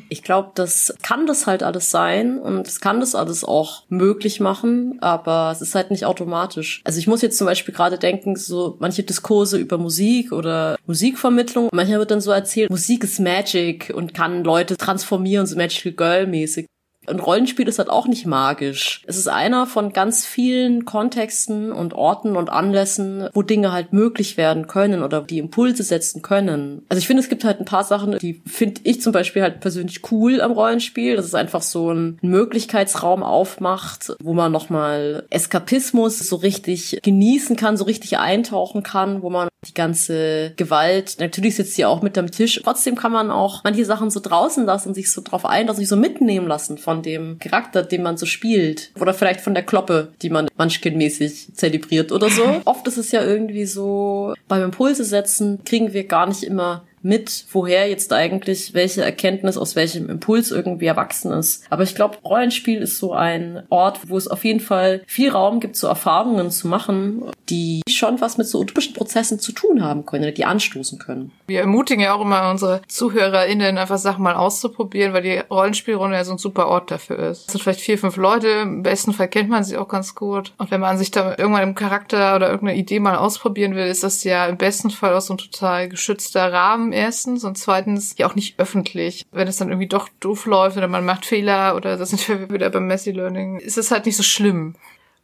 [0.10, 4.42] Ich glaube, das kann das halt alles sein und es kann das alles auch möglich
[4.42, 6.82] machen, aber es ist halt nicht automatisch.
[6.84, 11.70] Also ich muss jetzt zum Beispiel gerade denken, so manche Diskurse über Musik oder Musikvermittlung,
[11.72, 16.28] manchmal wird dann so erzählt, Musik ist Magic und kann Leute transformieren, so Magical Girl
[16.28, 16.68] mäßig.
[17.08, 19.02] Ein Rollenspiel ist halt auch nicht magisch.
[19.08, 24.38] Es ist einer von ganz vielen Kontexten und Orten und Anlässen, wo Dinge halt möglich
[24.38, 26.84] werden können oder die Impulse setzen können.
[26.90, 29.62] Also ich finde, es gibt halt ein paar Sachen, die finde ich zum Beispiel halt
[29.62, 36.20] persönlich cool am Rollenspiel, dass es einfach so ein Möglichkeitsraum aufmacht, wo man nochmal Eskapismus
[36.20, 41.76] so richtig genießen kann, so richtig eintauchen kann, wo man die ganze Gewalt, natürlich sitzt
[41.76, 42.60] sie auch mit am Tisch.
[42.64, 45.88] Trotzdem kann man auch manche Sachen so draußen lassen, sich so drauf ein, dass sich
[45.88, 48.92] so mitnehmen lassen von dem Charakter, den man so spielt.
[49.00, 52.44] Oder vielleicht von der Kloppe, die man Munchkin-mäßig zelebriert oder so.
[52.66, 57.46] Oft ist es ja irgendwie so, beim Impulse setzen kriegen wir gar nicht immer mit,
[57.52, 61.64] woher jetzt eigentlich welche Erkenntnis aus welchem Impuls irgendwie erwachsen ist.
[61.70, 65.60] Aber ich glaube, Rollenspiel ist so ein Ort, wo es auf jeden Fall viel Raum
[65.60, 70.06] gibt, so Erfahrungen zu machen, die schon was mit so utopischen Prozessen zu tun haben
[70.06, 71.32] können, die anstoßen können.
[71.48, 76.24] Wir ermutigen ja auch immer unsere ZuhörerInnen, einfach Sachen mal auszuprobieren, weil die Rollenspielrunde ja
[76.24, 77.48] so ein super Ort dafür ist.
[77.48, 80.54] Es sind vielleicht vier, fünf Leute, im besten Fall kennt man sie auch ganz gut.
[80.58, 84.04] Und wenn man sich da irgendwann im Charakter oder irgendeine Idee mal ausprobieren will, ist
[84.04, 88.28] das ja im besten Fall auch so ein total geschützter Rahmen erstens und zweitens ja
[88.28, 89.26] auch nicht öffentlich.
[89.32, 92.50] Wenn es dann irgendwie doch doof läuft oder man macht Fehler oder das sind wir
[92.54, 94.76] wieder beim Messy Learning, ist es halt nicht so schlimm.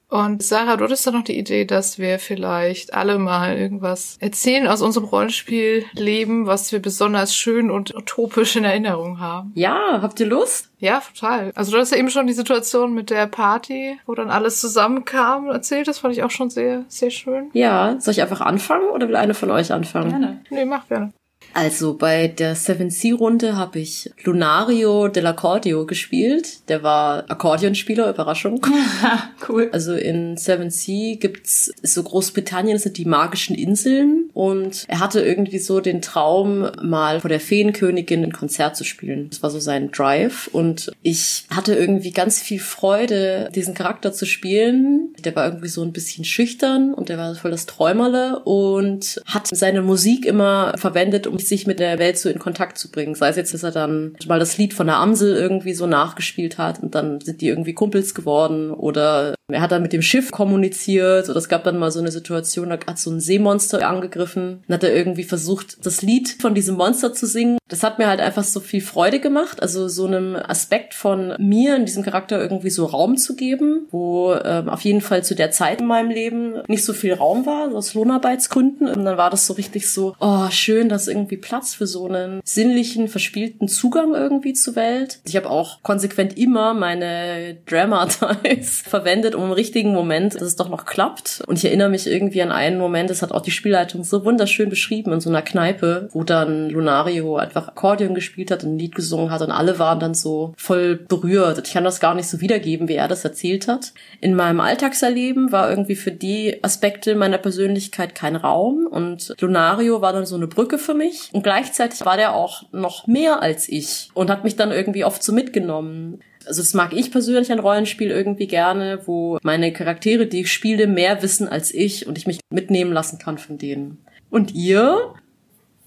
[0.09, 4.67] Und Sarah, du hattest da noch die Idee, dass wir vielleicht alle mal irgendwas erzählen
[4.67, 9.51] aus unserem Rollenspielleben, was wir besonders schön und utopisch in Erinnerung haben.
[9.55, 10.69] Ja, habt ihr Lust?
[10.79, 11.51] Ja, total.
[11.55, 15.49] Also du hast ja eben schon die Situation mit der Party, wo dann alles zusammenkam,
[15.49, 15.89] erzählt.
[15.89, 17.49] Das fand ich auch schon sehr, sehr schön.
[17.51, 20.09] Ja, soll ich einfach anfangen oder will eine von euch anfangen?
[20.09, 20.41] Gerne.
[20.49, 21.11] Nee, mach gerne.
[21.57, 26.69] Also bei der Seven Sea Runde habe ich Lunario dell'Accordio gespielt.
[26.69, 28.63] Der war Akkordeonspieler, Überraschung.
[29.49, 29.67] cool.
[29.71, 35.21] Also in Seven Sea gibt's so Großbritannien das sind die magischen Inseln und er hatte
[35.21, 39.31] irgendwie so den Traum mal vor der Feenkönigin ein Konzert zu spielen.
[39.31, 44.27] Das war so sein Drive und ich hatte irgendwie ganz viel Freude diesen Charakter zu
[44.27, 45.15] spielen.
[45.25, 49.47] Der war irgendwie so ein bisschen schüchtern und der war voll das Träumerle und hat
[49.47, 53.15] seine Musik immer verwendet, um sich mit der Welt so in Kontakt zu bringen.
[53.15, 56.57] Sei es jetzt, dass er dann mal das Lied von der Amsel irgendwie so nachgespielt
[56.57, 60.31] hat und dann sind die irgendwie Kumpels geworden oder er hat dann mit dem Schiff
[60.31, 64.63] kommuniziert oder es gab dann mal so eine Situation, da hat so ein Seemonster angegriffen
[64.67, 67.57] und hat er irgendwie versucht, das Lied von diesem Monster zu singen.
[67.69, 71.77] Das hat mir halt einfach so viel Freude gemacht, also so einem Aspekt von mir
[71.77, 75.51] in diesem Charakter irgendwie so Raum zu geben, wo ähm, auf jeden Fall zu der
[75.51, 78.87] Zeit in meinem Leben nicht so viel Raum war, aus Lohnarbeitsgründen.
[78.87, 82.41] Und dann war das so richtig so, oh, schön, dass irgendwie Platz für so einen
[82.43, 85.19] sinnlichen, verspielten Zugang irgendwie zur Welt.
[85.25, 90.69] Ich habe auch konsequent immer meine Drama-Dice verwendet, um im richtigen Moment, dass es doch
[90.69, 91.43] noch klappt.
[91.47, 94.69] Und ich erinnere mich irgendwie an einen Moment, das hat auch die Spielleitung so wunderschön
[94.69, 98.95] beschrieben, in so einer Kneipe, wo dann Lunario einfach Akkordeon gespielt hat und ein Lied
[98.95, 101.65] gesungen hat und alle waren dann so voll berührt.
[101.65, 103.93] Ich kann das gar nicht so wiedergeben, wie er das erzählt hat.
[104.19, 110.13] In meinem Alltagserleben war irgendwie für die Aspekte meiner Persönlichkeit kein Raum und Lunario war
[110.13, 114.09] dann so eine Brücke für mich und gleichzeitig war der auch noch mehr als ich
[114.13, 116.19] und hat mich dann irgendwie oft so mitgenommen.
[116.47, 120.87] Also das mag ich persönlich ein Rollenspiel irgendwie gerne, wo meine Charaktere, die ich spiele,
[120.87, 123.97] mehr wissen als ich und ich mich mitnehmen lassen kann von denen.
[124.29, 125.13] Und ihr?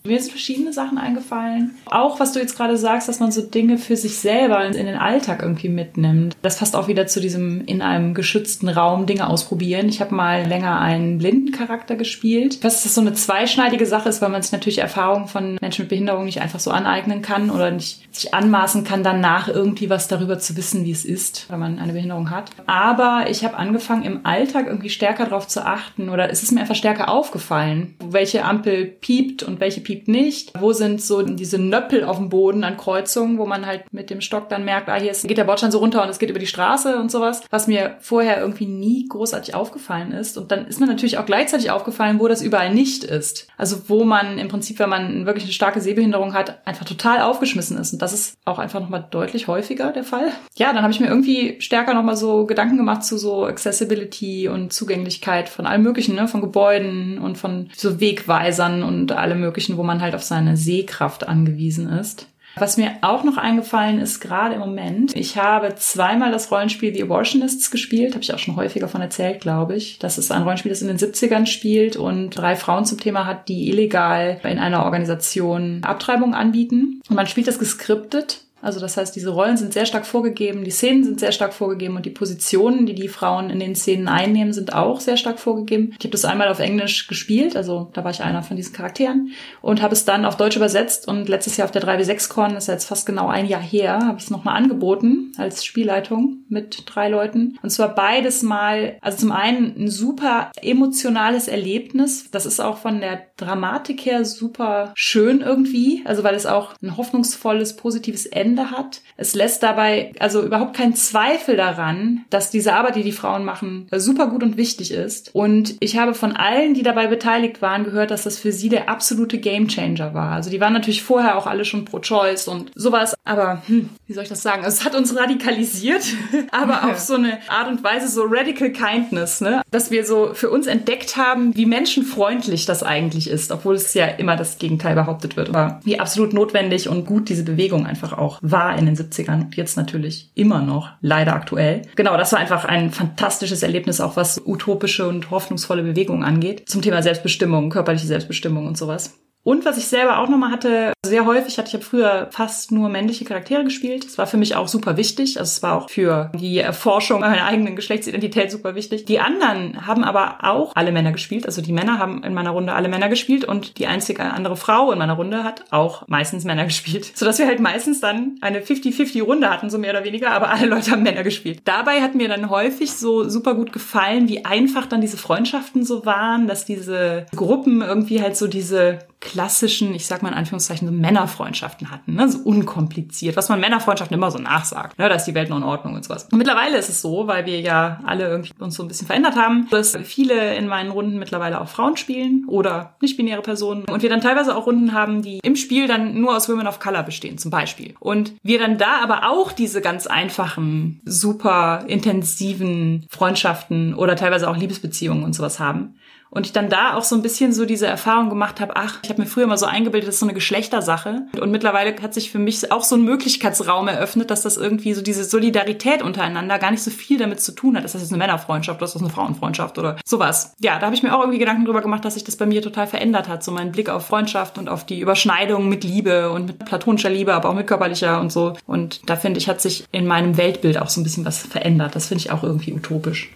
[0.02, 1.74] Mir sind verschiedene Sachen eingefallen.
[1.84, 4.96] Auch was du jetzt gerade sagst, dass man so Dinge für sich selber in den
[4.96, 6.36] Alltag irgendwie mitnimmt.
[6.40, 9.90] Das passt auch wieder zu diesem in einem geschützten Raum Dinge ausprobieren.
[9.90, 12.54] Ich habe mal länger einen blinden Charakter gespielt.
[12.54, 15.58] Ich weiß, dass das so eine zweischneidige Sache ist, weil man sich natürlich Erfahrungen von
[15.60, 19.90] Menschen mit Behinderung nicht einfach so aneignen kann oder nicht sich anmaßen kann, danach irgendwie
[19.90, 22.50] was darüber zu wissen, wie es ist, wenn man eine Behinderung hat.
[22.66, 26.60] Aber ich habe angefangen, im Alltag irgendwie stärker darauf zu achten oder ist es mir
[26.60, 30.52] einfach stärker aufgefallen, welche Ampel piept und welche piept nicht.
[30.58, 34.20] Wo sind so diese Nöppel auf dem Boden an Kreuzungen, wo man halt mit dem
[34.20, 36.38] Stock dann merkt, ah, hier ist, geht der Bordstein so runter und es geht über
[36.38, 40.38] die Straße und sowas, was mir vorher irgendwie nie großartig aufgefallen ist.
[40.38, 43.48] Und dann ist mir natürlich auch gleichzeitig aufgefallen, wo das überall nicht ist.
[43.56, 47.78] Also wo man im Prinzip, wenn man wirklich eine starke Sehbehinderung hat, einfach total aufgeschmissen
[47.78, 47.92] ist.
[47.92, 50.32] Und das ist auch einfach nochmal deutlich häufiger der Fall.
[50.56, 54.72] Ja, dann habe ich mir irgendwie stärker nochmal so Gedanken gemacht zu so Accessibility und
[54.72, 56.28] Zugänglichkeit von allem Möglichen, ne?
[56.28, 61.26] von Gebäuden und von so Wegweisern und allem Möglichen, wo man halt auf seine Sehkraft
[61.26, 62.26] angewiesen ist.
[62.56, 67.04] Was mir auch noch eingefallen ist, gerade im Moment, ich habe zweimal das Rollenspiel The
[67.04, 69.98] Abortionists gespielt, habe ich auch schon häufiger von erzählt, glaube ich.
[69.98, 73.48] Das ist ein Rollenspiel, das in den 70ern spielt und drei Frauen zum Thema hat,
[73.48, 77.00] die illegal in einer Organisation Abtreibung anbieten.
[77.08, 80.70] Und man spielt das geskriptet also das heißt, diese Rollen sind sehr stark vorgegeben, die
[80.70, 84.52] Szenen sind sehr stark vorgegeben und die Positionen, die die Frauen in den Szenen einnehmen,
[84.52, 85.94] sind auch sehr stark vorgegeben.
[85.98, 89.32] Ich habe das einmal auf Englisch gespielt, also da war ich einer von diesen Charakteren
[89.60, 92.68] und habe es dann auf Deutsch übersetzt und letztes Jahr auf der 3W6-Con, das ist
[92.68, 97.08] jetzt fast genau ein Jahr her, habe ich es nochmal angeboten als Spielleitung mit drei
[97.08, 97.58] Leuten.
[97.62, 102.30] Und zwar beides mal, also zum einen ein super emotionales Erlebnis.
[102.30, 106.96] Das ist auch von der Dramatik her super schön irgendwie, also weil es auch ein
[106.96, 109.00] hoffnungsvolles, positives Ende hat.
[109.16, 113.86] Es lässt dabei also überhaupt keinen Zweifel daran, dass diese Arbeit, die die Frauen machen,
[113.92, 115.34] super gut und wichtig ist.
[115.34, 118.88] Und ich habe von allen, die dabei beteiligt waren, gehört, dass das für sie der
[118.88, 120.32] absolute Gamechanger war.
[120.32, 124.12] Also die waren natürlich vorher auch alle schon pro Choice und sowas, aber hm, wie
[124.12, 124.62] soll ich das sagen?
[124.64, 126.02] Es hat uns radikalisiert,
[126.50, 129.62] aber auf so eine Art und Weise so radical kindness, ne?
[129.70, 134.06] Dass wir so für uns entdeckt haben, wie menschenfreundlich das eigentlich ist, obwohl es ja
[134.06, 135.48] immer das Gegenteil behauptet wird.
[135.48, 139.56] Aber wie absolut notwendig und gut diese Bewegung einfach auch war in den 70ern und
[139.56, 141.82] jetzt natürlich immer noch, leider aktuell.
[141.96, 146.68] Genau, das war einfach ein fantastisches Erlebnis, auch was utopische und hoffnungsvolle Bewegungen angeht.
[146.68, 149.14] Zum Thema Selbstbestimmung, körperliche Selbstbestimmung und sowas.
[149.42, 152.88] Und was ich selber auch nochmal hatte, sehr häufig hatte ich habe früher fast nur
[152.88, 154.04] männliche Charaktere gespielt.
[154.04, 155.38] Das war für mich auch super wichtig.
[155.38, 159.06] Also es war auch für die Erforschung meiner eigenen Geschlechtsidentität super wichtig.
[159.06, 161.46] Die anderen haben aber auch alle Männer gespielt.
[161.46, 164.92] Also die Männer haben in meiner Runde alle Männer gespielt und die einzige andere Frau
[164.92, 167.10] in meiner Runde hat auch meistens Männer gespielt.
[167.14, 170.66] Sodass wir halt meistens dann eine 50-50 Runde hatten, so mehr oder weniger, aber alle
[170.66, 171.62] Leute haben Männer gespielt.
[171.64, 176.04] Dabei hat mir dann häufig so super gut gefallen, wie einfach dann diese Freundschaften so
[176.04, 180.92] waren, dass diese Gruppen irgendwie halt so diese klassischen, ich sag mal in Anführungszeichen, so
[180.92, 182.28] Männerfreundschaften hatten, ne?
[182.28, 185.08] so unkompliziert, was man Männerfreundschaften immer so nachsagt, ne?
[185.08, 186.26] da ist die Welt noch in Ordnung und sowas.
[186.32, 189.36] Und mittlerweile ist es so, weil wir ja alle irgendwie uns so ein bisschen verändert
[189.36, 194.08] haben, dass viele in meinen Runden mittlerweile auch Frauen spielen oder nicht-binäre Personen und wir
[194.08, 197.36] dann teilweise auch Runden haben, die im Spiel dann nur aus Women of Color bestehen,
[197.36, 197.94] zum Beispiel.
[198.00, 204.56] Und wir dann da aber auch diese ganz einfachen, super intensiven Freundschaften oder teilweise auch
[204.56, 205.96] Liebesbeziehungen und sowas haben.
[206.30, 209.10] Und ich dann da auch so ein bisschen so diese Erfahrung gemacht habe, ach, ich
[209.10, 211.22] habe mir früher mal so eingebildet, das ist so eine Geschlechtersache.
[211.40, 215.02] Und mittlerweile hat sich für mich auch so ein Möglichkeitsraum eröffnet, dass das irgendwie so
[215.02, 217.84] diese Solidarität untereinander gar nicht so viel damit zu tun hat.
[217.84, 220.54] Ist das jetzt eine Männerfreundschaft oder ist das eine Frauenfreundschaft oder sowas.
[220.60, 222.62] Ja, da habe ich mir auch irgendwie Gedanken drüber gemacht, dass sich das bei mir
[222.62, 223.42] total verändert hat.
[223.42, 227.34] So mein Blick auf Freundschaft und auf die Überschneidung mit Liebe und mit platonischer Liebe,
[227.34, 228.54] aber auch mit körperlicher und so.
[228.66, 231.96] Und da finde ich, hat sich in meinem Weltbild auch so ein bisschen was verändert.
[231.96, 233.30] Das finde ich auch irgendwie utopisch.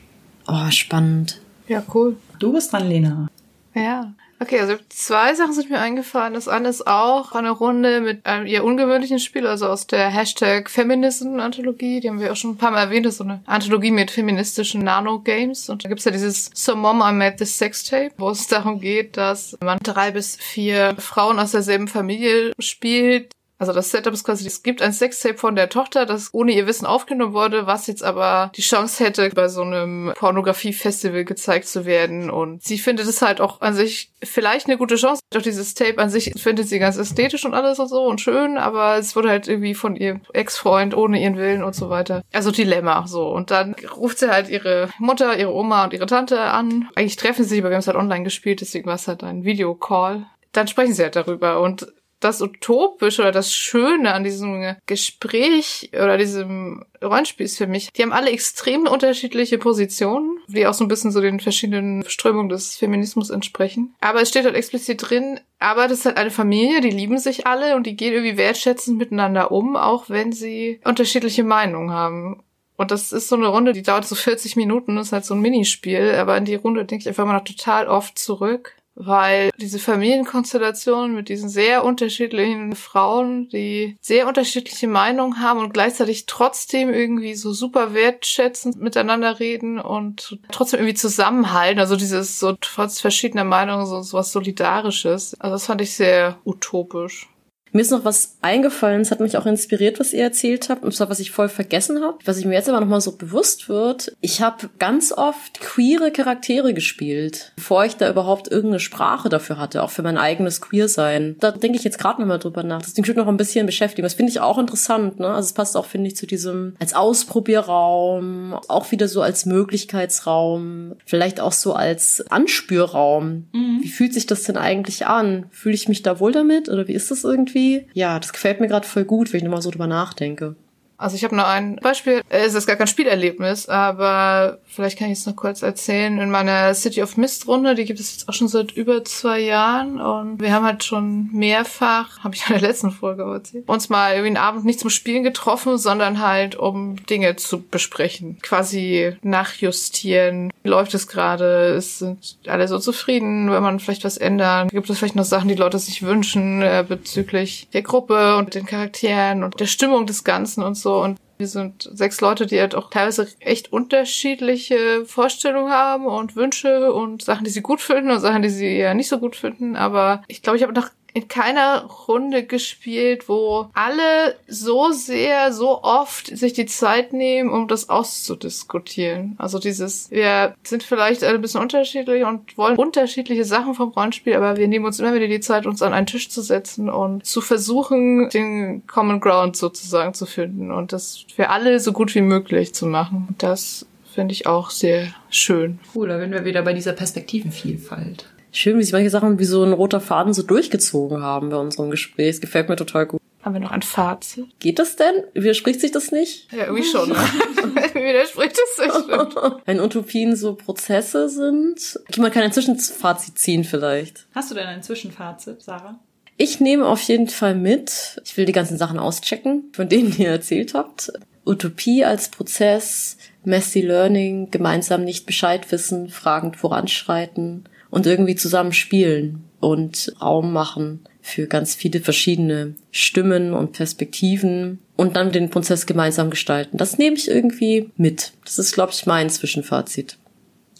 [0.47, 1.40] Oh, spannend.
[1.69, 2.17] Ja, cool.
[2.39, 3.29] Du bist dran, Lena.
[3.75, 4.12] Ja.
[4.41, 6.35] Okay, also zwei Sachen sind mir eingefallen.
[6.35, 10.69] Das eine ist auch eine Runde mit einem eher ungewöhnlichen Spiel, also aus der Hashtag
[10.69, 12.01] Feminism-Anthologie.
[12.01, 13.07] Die haben wir auch schon ein paar Mal erwähnt.
[13.07, 15.71] Das ist so eine Anthologie mit feministischen Nano-Games.
[15.71, 18.81] Und da gibt's ja dieses So Mom, I Made This Sex Tape, wo es darum
[18.81, 24.24] geht, dass man drei bis vier Frauen aus derselben Familie spielt, also das Setup ist
[24.24, 27.86] quasi, es gibt ein Sextape von der Tochter, das ohne ihr Wissen aufgenommen wurde, was
[27.86, 32.30] jetzt aber die Chance hätte, bei so einem Pornografie-Festival gezeigt zu werden.
[32.30, 35.22] Und sie findet es halt auch an sich vielleicht eine gute Chance.
[35.30, 38.59] Doch dieses Tape an sich findet sie ganz ästhetisch und alles und so und schön,
[38.59, 42.22] aber es wurde halt irgendwie von ihrem Ex-Freund ohne ihren Willen und so weiter.
[42.32, 43.28] Also Dilemma, so.
[43.28, 46.88] Und dann ruft sie halt ihre Mutter, ihre Oma und ihre Tante an.
[46.96, 49.22] Eigentlich treffen sie sich, aber wir haben es halt online gespielt, deswegen war es halt
[49.22, 50.26] ein Videocall.
[50.52, 51.86] Dann sprechen sie halt darüber und
[52.25, 58.03] das Utopische oder das Schöne an diesem Gespräch oder diesem Rollenspiel ist für mich, die
[58.03, 62.77] haben alle extrem unterschiedliche Positionen, die auch so ein bisschen so den verschiedenen Strömungen des
[62.77, 63.95] Feminismus entsprechen.
[64.01, 67.47] Aber es steht halt explizit drin, aber das ist halt eine Familie, die lieben sich
[67.47, 72.43] alle und die gehen irgendwie wertschätzend miteinander um, auch wenn sie unterschiedliche Meinungen haben.
[72.77, 75.41] Und das ist so eine Runde, die dauert so 40 Minuten, ist halt so ein
[75.41, 79.78] Minispiel, aber in die Runde denke ich einfach mal noch total oft zurück weil diese
[79.78, 87.34] Familienkonstellation mit diesen sehr unterschiedlichen Frauen, die sehr unterschiedliche Meinungen haben und gleichzeitig trotzdem irgendwie
[87.34, 93.86] so super wertschätzend miteinander reden und trotzdem irgendwie zusammenhalten, also dieses so trotz verschiedener Meinungen
[93.86, 95.38] so, so was Solidarisches.
[95.40, 97.28] Also das fand ich sehr utopisch.
[97.75, 100.95] Mir ist noch was eingefallen, es hat mich auch inspiriert, was ihr erzählt habt, und
[100.95, 104.12] zwar, was ich voll vergessen habe, was ich mir jetzt aber nochmal so bewusst wird.
[104.20, 109.83] Ich habe ganz oft queere Charaktere gespielt, bevor ich da überhaupt irgendeine Sprache dafür hatte,
[109.83, 111.35] auch für mein eigenes Queer-Sein.
[111.41, 112.81] Da denke ich jetzt gerade nochmal drüber nach.
[112.81, 114.05] Das Ding noch ein bisschen beschäftigen.
[114.05, 115.27] Das finde ich auch interessant, ne?
[115.27, 120.95] Also es passt auch, finde ich, zu diesem als Ausprobierraum, auch wieder so als Möglichkeitsraum,
[121.07, 123.49] vielleicht auch so als Anspürraum.
[123.53, 123.81] Mhm.
[123.83, 125.47] Wie fühlt sich das denn eigentlich an?
[125.51, 127.64] Fühle ich mich da wohl damit oder wie ist das irgendwie?
[127.65, 127.91] Irgendwie.
[127.95, 130.57] Ja, das gefällt mir gerade voll gut, wenn ich nochmal so drüber nachdenke.
[130.97, 132.22] Also ich habe noch ein Beispiel.
[132.28, 136.18] Es ist gar kein Spielerlebnis, aber vielleicht kann ich es noch kurz erzählen.
[136.18, 139.40] In meiner City of Mist Runde, die gibt es jetzt auch schon seit über zwei
[139.40, 143.88] Jahren und wir haben halt schon mehrfach, habe ich in der letzten Folge erzählt, uns
[143.88, 149.16] mal irgendwie einen Abend nicht zum Spielen getroffen, sondern halt um Dinge zu besprechen, quasi
[149.22, 150.53] nachjustieren.
[150.62, 151.80] Wie läuft es gerade?
[151.80, 153.51] Sind alle so zufrieden?
[153.51, 154.68] Will man vielleicht was ändern?
[154.68, 158.66] Gibt es vielleicht noch Sachen, die Leute sich wünschen äh, bezüglich der Gruppe und den
[158.66, 160.84] Charakteren und der Stimmung des Ganzen und so?
[160.85, 166.37] So und wir sind sechs Leute, die halt auch teilweise echt unterschiedliche Vorstellungen haben und
[166.37, 169.35] Wünsche und Sachen, die sie gut finden und Sachen, die sie ja nicht so gut
[169.35, 169.74] finden.
[169.74, 175.83] Aber ich glaube, ich habe noch in keiner Runde gespielt, wo alle so sehr, so
[175.85, 179.37] oft sich die Zeit nehmen, um das auszudiskutieren.
[179.39, 184.57] Also dieses, wir sind vielleicht ein bisschen unterschiedlich und wollen unterschiedliche Sachen vom Rollenspiel, aber
[184.57, 187.41] wir nehmen uns immer wieder die Zeit, uns an einen Tisch zu setzen und zu
[187.41, 192.75] versuchen, den Common Ground sozusagen zu finden und das für alle so gut wie möglich
[192.75, 193.37] zu machen.
[193.39, 195.79] Das finde ich auch sehr schön.
[195.95, 199.62] Cool, da sind wir wieder bei dieser Perspektivenvielfalt schön, wie sich manche Sachen wie so
[199.62, 202.30] ein roter Faden so durchgezogen haben bei unserem Gespräch.
[202.30, 203.20] Es gefällt mir total gut.
[203.42, 204.46] Haben wir noch ein Fazit?
[204.59, 205.24] Geht das denn?
[205.34, 206.50] Widerspricht sich das nicht?
[206.50, 207.11] Ja, irgendwie schon.
[207.11, 207.14] Ne?
[207.94, 209.61] Widerspricht es sich schon.
[209.66, 212.00] Wenn Utopien so Prozesse sind.
[212.16, 214.26] Man kann ein Zwischenfazit ziehen vielleicht.
[214.34, 215.98] Hast du denn ein Zwischenfazit, Sarah?
[216.38, 218.20] Ich nehme auf jeden Fall mit.
[218.24, 221.12] Ich will die ganzen Sachen auschecken, von denen ihr erzählt habt.
[221.44, 229.45] Utopie als Prozess, Messy Learning, gemeinsam nicht Bescheid wissen, fragend voranschreiten, und irgendwie zusammen spielen
[229.61, 236.28] und Raum machen für ganz viele verschiedene Stimmen und Perspektiven und dann den Prozess gemeinsam
[236.28, 236.76] gestalten.
[236.76, 238.32] Das nehme ich irgendwie mit.
[238.45, 240.18] Das ist, glaube ich, mein Zwischenfazit.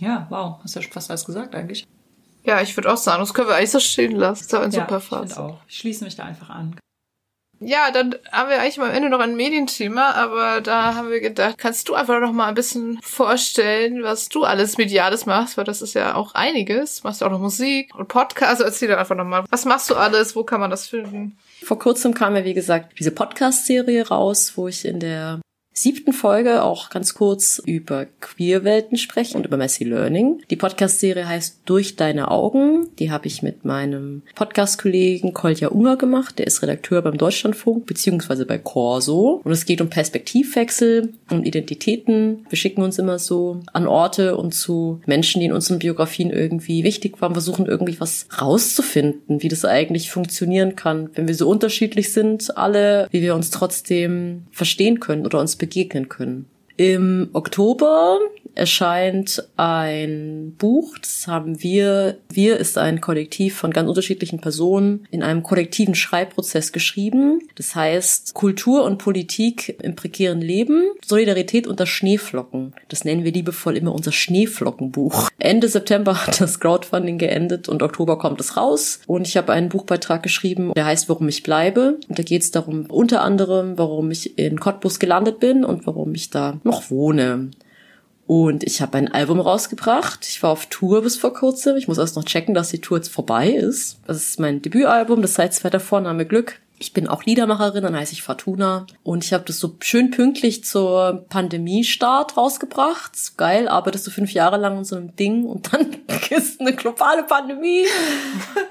[0.00, 1.86] Ja, wow, hast ja fast alles gesagt eigentlich.
[2.42, 4.46] Ja, ich würde auch sagen, das können wir eigentlich so stehen lassen.
[4.50, 5.30] Das ist ein ja, super Fazit.
[5.30, 5.60] Ich auch.
[5.68, 6.74] Ich schließe mich da einfach an.
[7.61, 11.57] Ja, dann haben wir eigentlich am Ende noch ein Medienthema, aber da haben wir gedacht,
[11.57, 15.80] kannst du einfach noch mal ein bisschen vorstellen, was du alles Mediales machst, weil das
[15.80, 17.00] ist ja auch einiges.
[17.00, 18.61] Du machst ja auch noch Musik und Podcast.
[18.61, 20.36] Erzähl doch einfach noch mal, was machst du alles?
[20.36, 21.38] Wo kann man das finden?
[21.62, 25.40] Vor kurzem kam ja, wie gesagt, diese Podcast-Serie raus, wo ich in der
[25.76, 30.40] siebten Folge auch ganz kurz über Queerwelten sprechen und über Messy Learning.
[30.48, 32.86] Die Podcast-Serie heißt Durch deine Augen.
[33.00, 36.38] Die habe ich mit meinem Podcast-Kollegen Kolja Unger gemacht.
[36.38, 39.40] Der ist Redakteur beim Deutschlandfunk beziehungsweise bei Corso.
[39.42, 42.46] Und es geht um Perspektivwechsel und Identitäten.
[42.48, 46.84] Wir schicken uns immer so an Orte und zu Menschen, die in unseren Biografien irgendwie
[46.84, 52.12] wichtig waren, versuchen irgendwie was rauszufinden, wie das eigentlich funktionieren kann, wenn wir so unterschiedlich
[52.12, 56.44] sind, alle, wie wir uns trotzdem verstehen können oder uns begegnen können.
[56.76, 58.18] Im Oktober
[58.54, 65.22] erscheint ein Buch, das haben wir, wir ist ein Kollektiv von ganz unterschiedlichen Personen in
[65.22, 67.40] einem kollektiven Schreibprozess geschrieben.
[67.56, 72.74] Das heißt Kultur und Politik im prekären Leben, Solidarität unter Schneeflocken.
[72.88, 75.30] Das nennen wir liebevoll immer unser Schneeflockenbuch.
[75.38, 79.00] Ende September hat das Crowdfunding geendet und Oktober kommt es raus.
[79.06, 81.98] Und ich habe einen Buchbeitrag geschrieben, der heißt Warum ich bleibe.
[82.08, 86.14] Und da geht es darum, unter anderem, warum ich in Cottbus gelandet bin und warum
[86.14, 87.50] ich da noch wohne.
[88.26, 90.26] Und ich habe ein Album rausgebracht.
[90.26, 91.76] Ich war auf Tour bis vor kurzem.
[91.76, 93.98] Ich muss erst noch checken, dass die Tour jetzt vorbei ist.
[94.06, 96.60] Das ist mein Debütalbum, das heißt zweiter Vorname Glück.
[96.78, 98.86] Ich bin auch Liedermacherin, dann heiße ich Fortuna.
[99.02, 103.12] Und ich habe das so schön pünktlich zur Pandemiestart rausgebracht.
[103.36, 105.96] Geil, arbeitest du fünf Jahre lang in so einem Ding und dann
[106.30, 107.86] ist eine globale Pandemie.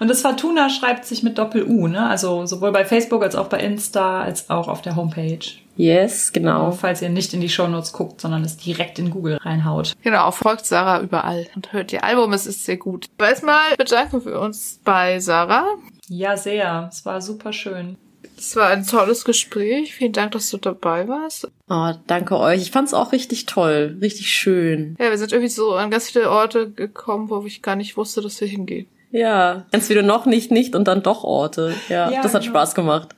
[0.00, 2.08] Und das Fortuna schreibt sich mit Doppel-U, ne?
[2.08, 5.38] Also sowohl bei Facebook als auch bei Insta, als auch auf der Homepage.
[5.76, 6.72] Yes, genau.
[6.72, 9.92] Falls ihr nicht in die Shownotes guckt, sondern es direkt in Google reinhaut.
[10.02, 13.06] Genau, folgt Sarah überall und hört ihr Album, es ist sehr gut.
[13.18, 15.66] Erstmal bedanken wir uns bei Sarah.
[16.08, 16.88] Ja, sehr.
[16.90, 17.96] Es war super schön.
[18.36, 19.94] Es war ein tolles Gespräch.
[19.94, 21.48] Vielen Dank, dass du dabei warst.
[21.68, 22.62] Oh, danke euch.
[22.62, 24.96] Ich fand's auch richtig toll, richtig schön.
[24.98, 28.20] Ja, wir sind irgendwie so an ganz viele Orte gekommen, wo ich gar nicht wusste,
[28.20, 28.86] dass wir hingehen.
[29.10, 31.74] Ja, ganz wieder noch nicht, nicht und dann doch Orte.
[31.88, 32.52] Ja, Ja, das hat genau.
[32.52, 33.14] Spaß gemacht.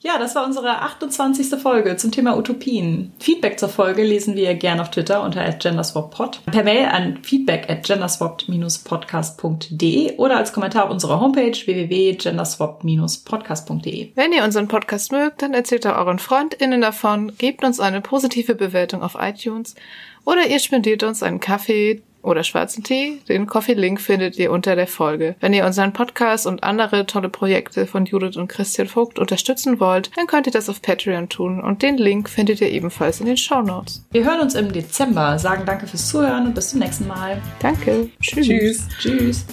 [0.00, 1.60] Ja, das war unsere 28.
[1.60, 3.12] Folge zum Thema Utopien.
[3.18, 7.84] Feedback zur Folge lesen wir gerne auf Twitter unter @genderswappod, per Mail an feedback at
[7.84, 14.12] genderswapped-podcast.de oder als Kommentar auf unserer Homepage www.genderswapped-podcast.de.
[14.14, 18.54] Wenn ihr unseren Podcast mögt, dann erzählt auch euren FreundInnen davon, gebt uns eine positive
[18.54, 19.74] Bewertung auf iTunes
[20.24, 23.20] oder ihr spendiert uns einen Kaffee oder schwarzen Tee.
[23.28, 25.36] Den Coffee-Link findet ihr unter der Folge.
[25.40, 30.10] Wenn ihr unseren Podcast und andere tolle Projekte von Judith und Christian Vogt unterstützen wollt,
[30.16, 33.36] dann könnt ihr das auf Patreon tun und den Link findet ihr ebenfalls in den
[33.36, 34.06] Shownotes.
[34.10, 37.40] Wir hören uns im Dezember, sagen danke fürs Zuhören und bis zum nächsten Mal.
[37.60, 38.08] Danke.
[38.20, 38.46] Tschüss.
[38.46, 38.88] Tschüss.
[38.98, 39.46] Tschüss.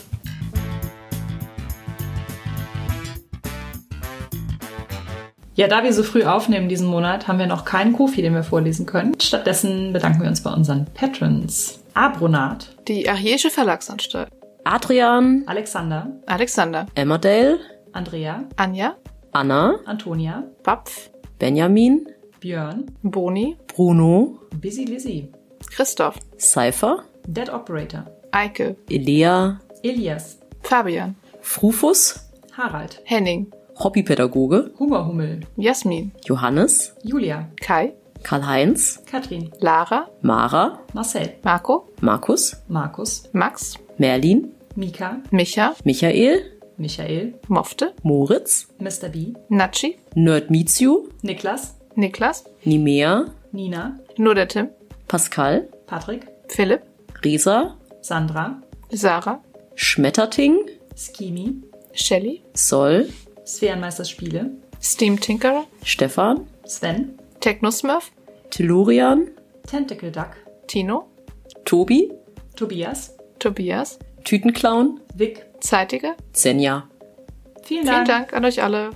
[5.58, 8.44] Ja, da wir so früh aufnehmen diesen Monat, haben wir noch keinen Kofi, den wir
[8.44, 9.14] vorlesen können.
[9.22, 11.85] Stattdessen bedanken wir uns bei unseren Patrons.
[11.96, 14.30] Abronat, Die Archäische Verlagsanstalt.
[14.66, 16.88] Adrian, Alexander, Alexander.
[16.94, 17.58] Emmerdale,
[17.94, 18.98] Andrea, Anja.
[19.32, 21.10] Anna, Antonia, Bapf.
[21.40, 22.06] Benjamin,
[22.42, 23.56] Björn, Boni.
[23.74, 25.32] Bruno, Busy Lizzy,
[25.74, 26.18] Christoph.
[26.38, 28.76] Cypher, Dead Operator, Eike.
[28.90, 31.16] Elea, Elias, Fabian.
[31.42, 32.20] Frufus,
[32.58, 33.50] Harald, Henning.
[33.82, 36.12] Hobbypädagoge, Hungerhummel, Jasmin.
[36.28, 37.94] Johannes, Julia, Kai.
[38.24, 40.08] Karl-Heinz, Katrin, Lara.
[40.22, 41.90] Mara, Marcel, Marco.
[42.02, 43.76] Markus, Markus, Max.
[43.98, 45.76] Merlin, Mika, Micha.
[45.84, 46.42] Michael,
[46.78, 47.94] Michael, Mofte.
[48.04, 49.10] Moritz, Mr.
[49.10, 49.98] B, Nachi.
[50.16, 52.44] Nerd Meets You, Niklas, Niklas.
[52.64, 54.70] Nimea, Nina, Nur der Tim.
[55.08, 56.82] Pascal, Patrick, Philipp.
[57.24, 58.62] Resa, Sandra,
[58.92, 59.42] Sarah.
[59.76, 60.58] Schmetterting,
[60.96, 61.62] Skimi,
[61.94, 62.44] Shelly.
[62.54, 63.08] Sol,
[63.46, 64.52] Sphärenmeisterspiele,
[64.82, 65.66] Steam Tinkerer.
[65.84, 68.12] Stefan, Sven, Technosmurf.
[68.50, 69.28] Tellurian,
[69.68, 70.32] Tentacle Duck,
[70.66, 71.12] Tino.
[71.64, 72.12] Tobi,
[72.56, 74.00] Tobias, Tobias.
[74.24, 75.46] Tütenclown, Vic.
[75.60, 76.16] Zeitiger.
[76.32, 76.90] Senja.
[77.62, 78.90] Vielen Vielen Dank an euch alle.